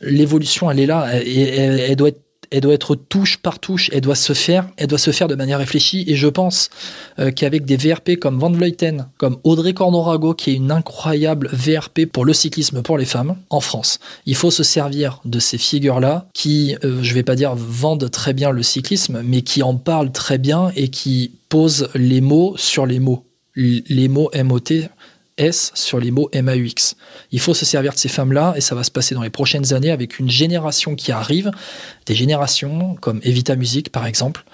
[0.02, 1.08] L'évolution, elle est là.
[1.24, 2.20] Et elle doit être
[2.54, 5.34] elle doit être touche par touche, elle doit se faire, elle doit se faire de
[5.34, 6.04] manière réfléchie.
[6.08, 6.70] Et je pense
[7.18, 12.06] euh, qu'avec des VRP comme Van Vleuten, comme Audrey Cordorago, qui est une incroyable VRP
[12.06, 16.28] pour le cyclisme pour les femmes en France, il faut se servir de ces figures-là
[16.36, 20.12] qui, euh, je vais pas dire vendent très bien le cyclisme, mais qui en parlent
[20.12, 23.26] très bien et qui posent les mots sur les mots.
[23.56, 24.90] Les mots MOT
[25.38, 26.96] S sur les mots MAUX.
[27.32, 29.74] Il faut se servir de ces femmes-là et ça va se passer dans les prochaines
[29.74, 31.52] années avec une génération qui arrive,
[32.06, 34.46] des générations comme Evita Music par exemple,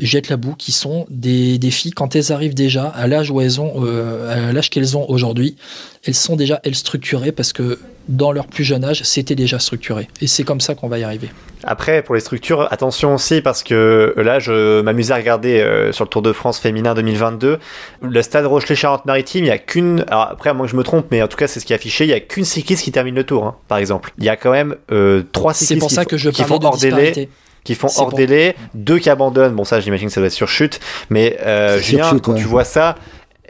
[0.00, 3.40] Jette la boue, qui sont des, des, filles quand elles arrivent déjà à l'âge où
[3.40, 5.56] elles ont, euh, à l'âge qu'elles ont aujourd'hui,
[6.04, 7.78] elles sont déjà elles structurées parce que
[8.08, 10.08] dans leur plus jeune âge, c'était déjà structuré.
[10.20, 11.30] Et c'est comme ça qu'on va y arriver.
[11.62, 16.04] Après, pour les structures, attention aussi, parce que là, je m'amusais à regarder euh, sur
[16.04, 17.58] le Tour de France féminin 2022,
[18.02, 20.04] le stade Rochelet-Charente-Maritime, il n'y a qu'une.
[20.08, 21.72] Alors après, à moins que je me trompe, mais en tout cas, c'est ce qui
[21.72, 24.12] est affiché, il n'y a qu'une cycliste qui termine le tour, hein, par exemple.
[24.18, 26.58] Il y a quand même euh, trois cyclistes pour ça qui, que je qui font
[26.58, 27.28] de hors délai
[27.64, 29.54] qui font hors délai, deux qui abandonnent.
[29.54, 30.80] Bon, ça, j'imagine que ça doit être sur chute.
[31.10, 32.38] Mais euh, Julien, chute, quand ouais.
[32.38, 32.96] tu vois ça,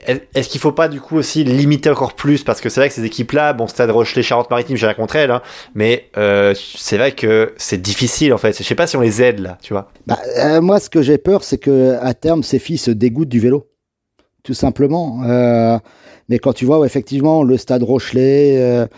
[0.06, 2.42] est-ce qu'il faut pas du coup aussi limiter encore plus?
[2.42, 5.30] Parce que c'est vrai que ces équipes-là, bon, Stade Rochelet, Charente-Maritime, j'ai rien contre elles,
[5.30, 5.42] hein,
[5.74, 8.56] mais euh, c'est vrai que c'est difficile en fait.
[8.56, 9.90] Je sais pas si on les aide là, tu vois.
[10.06, 13.28] Bah, euh, moi, ce que j'ai peur, c'est que à terme, ces filles se dégoûtent
[13.28, 13.68] du vélo,
[14.42, 15.22] tout simplement.
[15.24, 15.78] Euh,
[16.28, 18.88] mais quand tu vois, ouais, effectivement, le Stade Rochelet,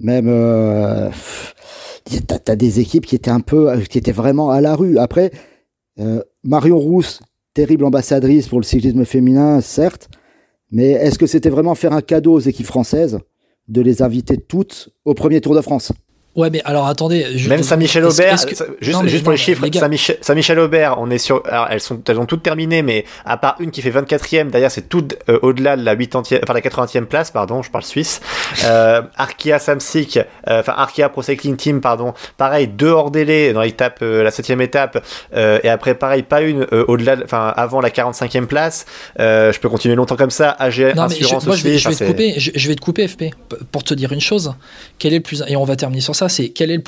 [0.00, 1.10] même,
[2.26, 4.98] t'as, des équipes qui étaient un peu, qui étaient vraiment à la rue.
[4.98, 5.30] Après,
[5.98, 7.20] euh, Marion Rousse,
[7.54, 10.08] terrible ambassadrice pour le cyclisme féminin, certes.
[10.70, 13.18] Mais est-ce que c'était vraiment faire un cadeau aux équipes françaises
[13.68, 15.92] de les inviter toutes au premier Tour de France?
[16.38, 17.26] Ouais, mais alors attendez.
[17.36, 21.10] Je, Même Saint-Michel Aubert, que- juste, Non, mais pour les chiffres, les Saint-Michel, Aubert, on
[21.10, 23.90] est sur, alors elles sont, elles ont toutes terminé, mais à part une qui fait
[23.90, 27.70] 24e, d'ailleurs c'est tout euh, au-delà de la 80e, enfin la 80e place, pardon, je
[27.70, 28.20] parle suisse.
[28.64, 33.62] Euh, Arkea Samsic, euh, enfin Arkea Pro Cycling Team, pardon, pareil, deux hors délai dans
[33.62, 37.90] l'étape, euh, la 7e étape, et après pareil, pas une au-delà, de- enfin avant la
[37.90, 38.86] 45e place.
[39.18, 40.50] Je peux continuer longtemps comme ça.
[40.50, 42.74] AG Non, mais je, Assurance moi, je vais, je vais te couper, je, je vais
[42.76, 43.24] te couper, FP,
[43.72, 44.54] pour te dire une chose.
[44.98, 46.78] Quel est le plus, et on va terminer sur ça, c'est quel a été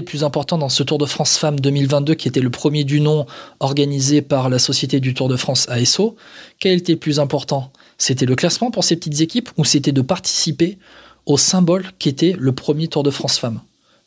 [0.00, 3.00] le plus important dans ce Tour de France Femmes 2022, qui était le premier du
[3.00, 3.26] nom
[3.60, 6.16] organisé par la Société du Tour de France ASO
[6.58, 7.72] Quel était le plus important?
[7.98, 10.78] C'était le classement pour ces petites équipes ou c'était de participer
[11.26, 13.60] au symbole qui était le premier Tour de France Femmes?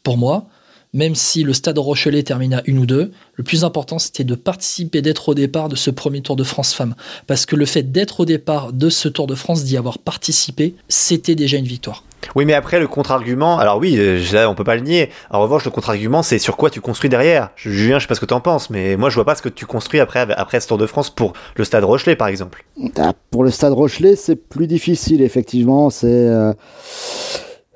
[0.04, 0.47] Pour moi,
[0.94, 4.36] même si le stade Rochelet termine à une ou deux, le plus important c'était de
[4.36, 6.96] participer, d'être au départ de ce premier Tour de France Femmes.
[7.28, 10.76] Parce que le fait d'être au départ de ce Tour de France, d'y avoir participé,
[10.88, 12.04] c'était déjà une victoire.
[12.36, 15.10] Oui, mais après, le contre-argument, alors oui, euh, là, on peut pas le nier.
[15.30, 17.50] En revanche, le contre-argument, c'est sur quoi tu construis derrière.
[17.56, 19.41] Julien, je sais pas ce que tu en penses, mais moi, je vois pas ce
[19.41, 22.66] que tu construis après, après ce Tour de France pour le Stade Rochelet, par exemple.
[22.98, 25.89] Ah, pour le Stade Rochelet, c'est plus difficile, effectivement.
[25.89, 26.08] C'est.
[26.08, 26.54] Euh,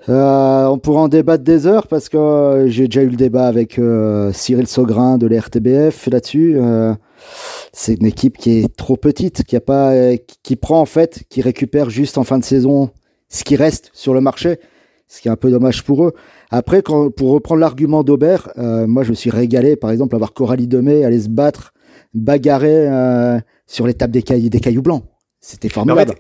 [0.09, 3.47] euh, on pourra en débattre des heures parce que euh, j'ai déjà eu le débat
[3.47, 6.57] avec euh, Cyril Saugrin de l'RTBF là-dessus.
[7.73, 9.93] c'est une équipe qui est trop petite, qui a pas,
[10.43, 12.89] qui prend en fait, qui récupère juste en fin de saison
[13.29, 14.59] ce qui reste sur le marché,
[15.09, 16.13] ce qui est un peu dommage pour eux.
[16.49, 20.33] Après, quand, pour reprendre l'argument d'Aubert, moi je me suis régalé, par exemple, à voir
[20.33, 21.73] Coralie Demey aller se battre,
[22.13, 22.87] bagarrer
[23.65, 25.03] sur l'étape des, des cailloux blancs.
[25.41, 26.15] C'était formidable.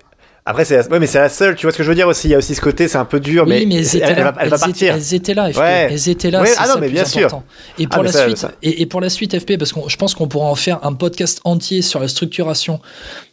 [0.49, 2.29] Après, c'est ouais, mais c'est la seule, tu vois ce que je veux dire aussi.
[2.29, 4.47] Il y a aussi ce côté, c'est un peu dur, mais, elles, étaient là, elle,
[4.47, 4.95] va, partir.
[4.95, 5.59] Elles étaient là, FP.
[5.59, 6.41] Elles étaient là.
[6.57, 7.43] ah non, mais bien sûr.
[7.77, 10.29] Et pour, ah, la suite, Et, pour la suite, FP, parce que je pense qu'on
[10.29, 12.79] pourra en faire un podcast entier sur la structuration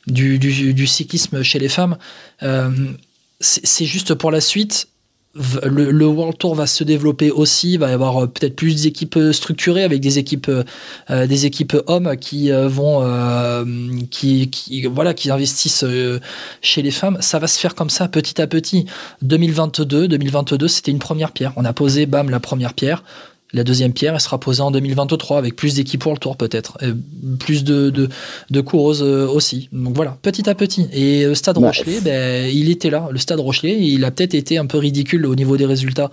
[0.09, 1.99] du, du, du cyclisme chez les femmes.
[2.43, 2.71] Euh,
[3.39, 4.89] c'est juste pour la suite
[5.35, 9.17] le, World Tour va se développer aussi, il va y avoir euh, peut-être plus d'équipes
[9.17, 10.51] euh, structurées avec des équipes,
[11.11, 13.05] euh, des équipes hommes qui vont,
[14.11, 15.85] qui, qui, voilà, qui investissent
[16.63, 17.19] chez les femmes.
[17.21, 18.87] Ça va se faire comme ça petit à petit.
[19.23, 21.53] 2022, 2022, c'était une première pierre.
[21.57, 23.03] On a posé, bam, la première pierre.
[23.55, 26.77] La deuxième pierre, elle sera posée en 2023 avec plus d'équipes pour le tour peut-être,
[27.39, 28.09] plus de, de,
[28.51, 29.69] de coureuses euh, aussi.
[29.73, 30.89] Donc voilà, petit à petit.
[30.93, 33.09] Et le euh, Stade Rochelet, ben, il était là.
[33.13, 36.11] Le Stade Rochelet, il a peut-être été un peu ridicule au niveau des résultats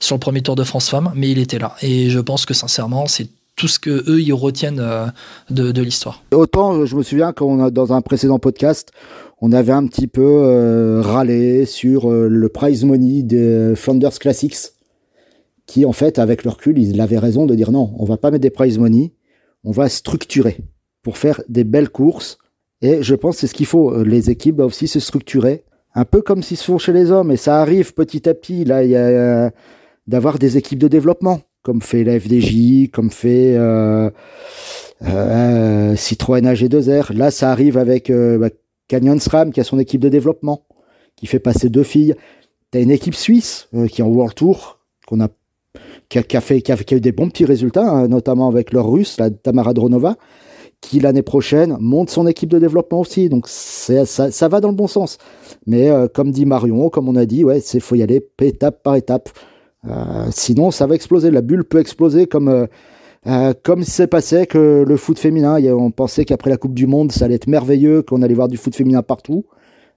[0.00, 1.76] sur le premier Tour de France Femmes, mais il était là.
[1.80, 5.06] Et je pense que sincèrement, c'est tout ce que eux ils retiennent euh,
[5.48, 6.22] de, de l'histoire.
[6.32, 8.92] Autant je me souviens quand a dans un précédent podcast,
[9.40, 14.72] on avait un petit peu râlé sur le prize money des Flanders Classics
[15.72, 18.30] qui en fait, avec le recul, ils avaient raison de dire non, on va pas
[18.30, 19.14] mettre des prize money,
[19.64, 20.58] on va structurer
[21.02, 22.36] pour faire des belles courses.
[22.82, 24.02] Et je pense que c'est ce qu'il faut.
[24.04, 25.64] Les équipes doivent aussi se structurer,
[25.94, 27.32] un peu comme s'ils se font chez les hommes.
[27.32, 28.66] Et ça arrive petit à petit.
[28.66, 29.50] Là, il y a euh,
[30.06, 34.10] d'avoir des équipes de développement, comme fait la FDJ, comme fait euh,
[35.04, 37.16] euh, Citroën AG2R.
[37.16, 38.50] Là, ça arrive avec bah,
[38.88, 40.66] Canyon SRAM qui a son équipe de développement,
[41.16, 42.14] qui fait passer deux filles.
[42.70, 45.28] T'as une équipe suisse qui est en World Tour qu'on a
[46.20, 49.18] qui a, fait, qui a, eu des bons petits résultats, hein, notamment avec leur russe,
[49.18, 50.16] la Tamara Dronova,
[50.80, 53.28] qui l'année prochaine monte son équipe de développement aussi.
[53.28, 55.16] Donc ça, va dans le bon sens.
[55.66, 58.96] Mais euh, comme dit Marion, comme on a dit, ouais, faut y aller étape par
[58.96, 59.30] étape.
[59.88, 61.30] Euh, sinon, ça va exploser.
[61.30, 62.66] La bulle peut exploser comme euh,
[63.26, 65.62] euh comme c'est passé que le foot féminin.
[65.72, 68.56] On pensait qu'après la Coupe du Monde, ça allait être merveilleux, qu'on allait voir du
[68.56, 69.46] foot féminin partout.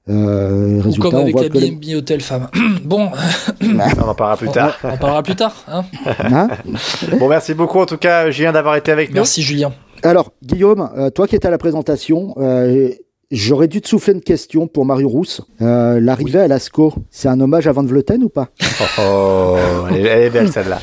[0.07, 2.47] Euh, Ou comme avec la BNB Hotel Femme.
[2.83, 3.09] bon,
[3.61, 4.77] on en parlera plus tard.
[4.83, 5.55] On, parlera plus tard.
[5.67, 5.83] Hein.
[6.19, 6.47] hein
[7.19, 9.15] bon, merci beaucoup en tout cas, Julien, d'avoir été avec nous.
[9.15, 9.73] Merci, Julien.
[10.03, 12.89] Alors, Guillaume, euh, toi qui étais à la présentation, euh,
[13.31, 15.41] J'aurais dû te souffler une question pour Mario Rousse.
[15.59, 18.49] Euh, L'arrivée à Lascaux, c'est un hommage à Van Vleuten ou pas?
[18.79, 19.57] Oh, oh,
[19.89, 20.79] elle, est, belle celle-là.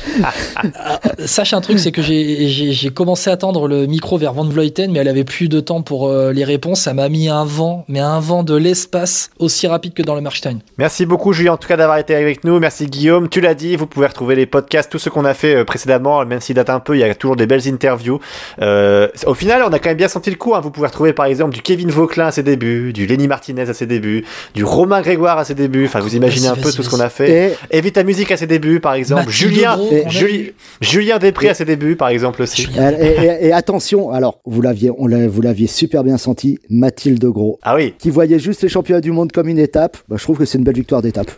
[1.25, 4.99] Sache un truc, c'est que j'ai commencé à tendre le micro vers Van Vleuten, mais
[4.99, 6.81] elle avait plus de temps pour euh, les réponses.
[6.81, 10.21] Ça m'a mis un vent, mais un vent de l'espace aussi rapide que dans le
[10.21, 10.59] Markstein.
[10.77, 12.59] Merci beaucoup Julien, en tout cas d'avoir été avec nous.
[12.59, 13.29] Merci Guillaume.
[13.29, 16.25] Tu l'as dit, vous pouvez retrouver les podcasts, tout ce qu'on a fait euh, précédemment,
[16.25, 18.19] même s'il date un peu, il y a toujours des belles interviews.
[18.61, 20.55] Euh, au final, on a quand même bien senti le coup.
[20.55, 20.59] Hein.
[20.59, 23.85] Vous pouvez retrouver par exemple du Kevin Vauclin ses débuts, du Lenny Martinez à ses
[23.85, 25.85] débuts, du Romain Grégoire à ses débuts.
[25.85, 27.55] Enfin, vous imaginez un peu tout ce qu'on a fait.
[27.71, 29.29] Et, Vita Music à ses débuts, par exemple.
[29.29, 29.79] Julien,
[30.81, 32.67] Julien Després à ses débuts, par exemple aussi.
[33.41, 37.59] Et, attention, alors vous l'aviez, on vous l'aviez super bien senti, Mathilde Gros.
[37.61, 37.93] Ah oui.
[37.97, 39.97] Qui voyait juste les championnats du monde comme une étape.
[40.09, 41.31] Bah, je trouve que c'est une belle victoire d'étape.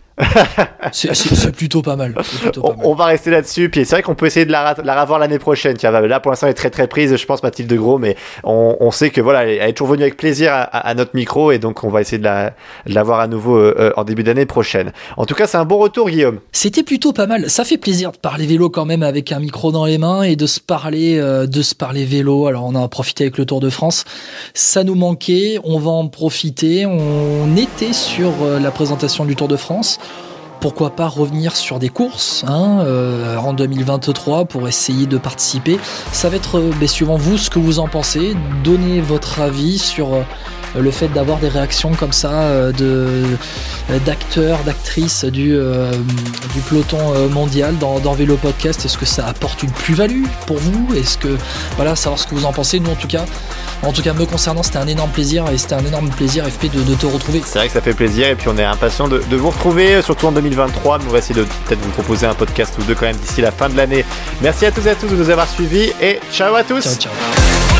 [0.93, 2.15] C'est plutôt pas mal.
[2.61, 3.69] on, va rester là-dessus.
[3.69, 5.75] Puis c'est vrai qu'on peut essayer de la, la revoir l'année prochaine.
[5.75, 7.15] Tiens, là pour l'instant, elle est très très prise.
[7.15, 10.51] Je pense Mathilde Gros, mais on, sait que voilà, elle est toujours venue avec plaisir
[10.53, 12.53] à, notre micro et donc on va essayer de la,
[12.85, 14.93] de voir à nouveau euh, euh, en début d'année prochaine.
[15.17, 16.39] En tout cas, c'est un bon retour, Guillaume.
[16.53, 17.49] C'était plutôt pas mal.
[17.49, 20.37] Ça fait plaisir de parler vélo quand même avec un micro dans les mains et
[20.37, 22.47] de se parler, euh, de se parler vélo.
[22.47, 24.05] Alors on a profité avec le Tour de France.
[24.53, 25.59] Ça nous manquait.
[25.65, 26.85] On va en profiter.
[26.85, 29.99] On était sur la présentation du Tour de France
[30.65, 35.77] pourquoi pas revenir sur des courses hein, euh, en 2023 pour essayer de participer.
[36.11, 38.35] Ça va être, euh, ben, suivant vous, ce que vous en pensez.
[38.63, 40.23] Donnez votre avis sur, euh,
[40.77, 43.23] le fait d'avoir des réactions comme ça de
[44.05, 45.57] d'acteurs, d'actrices du,
[46.53, 50.93] du peloton mondial dans, dans Vélo Podcast, est-ce que ça apporte une plus-value pour vous?
[50.95, 51.37] Est-ce que
[51.75, 52.79] voilà, savoir ce que vous en pensez.
[52.79, 53.25] Nous en tout cas,
[53.83, 56.71] en tout cas me concernant, c'était un énorme plaisir et c'était un énorme plaisir FP
[56.71, 57.41] de, te retrouver.
[57.45, 60.27] C'est vrai que ça fait plaisir et puis on est impatient de, vous retrouver, surtout
[60.27, 60.99] en 2023.
[60.99, 63.41] Mais on va essayer de peut-être vous proposer un podcast ou deux quand même d'ici
[63.41, 64.05] la fin de l'année.
[64.41, 66.83] Merci à tous et à tous de nous avoir suivis et ciao à tous.
[66.83, 67.74] Ciao, ciao.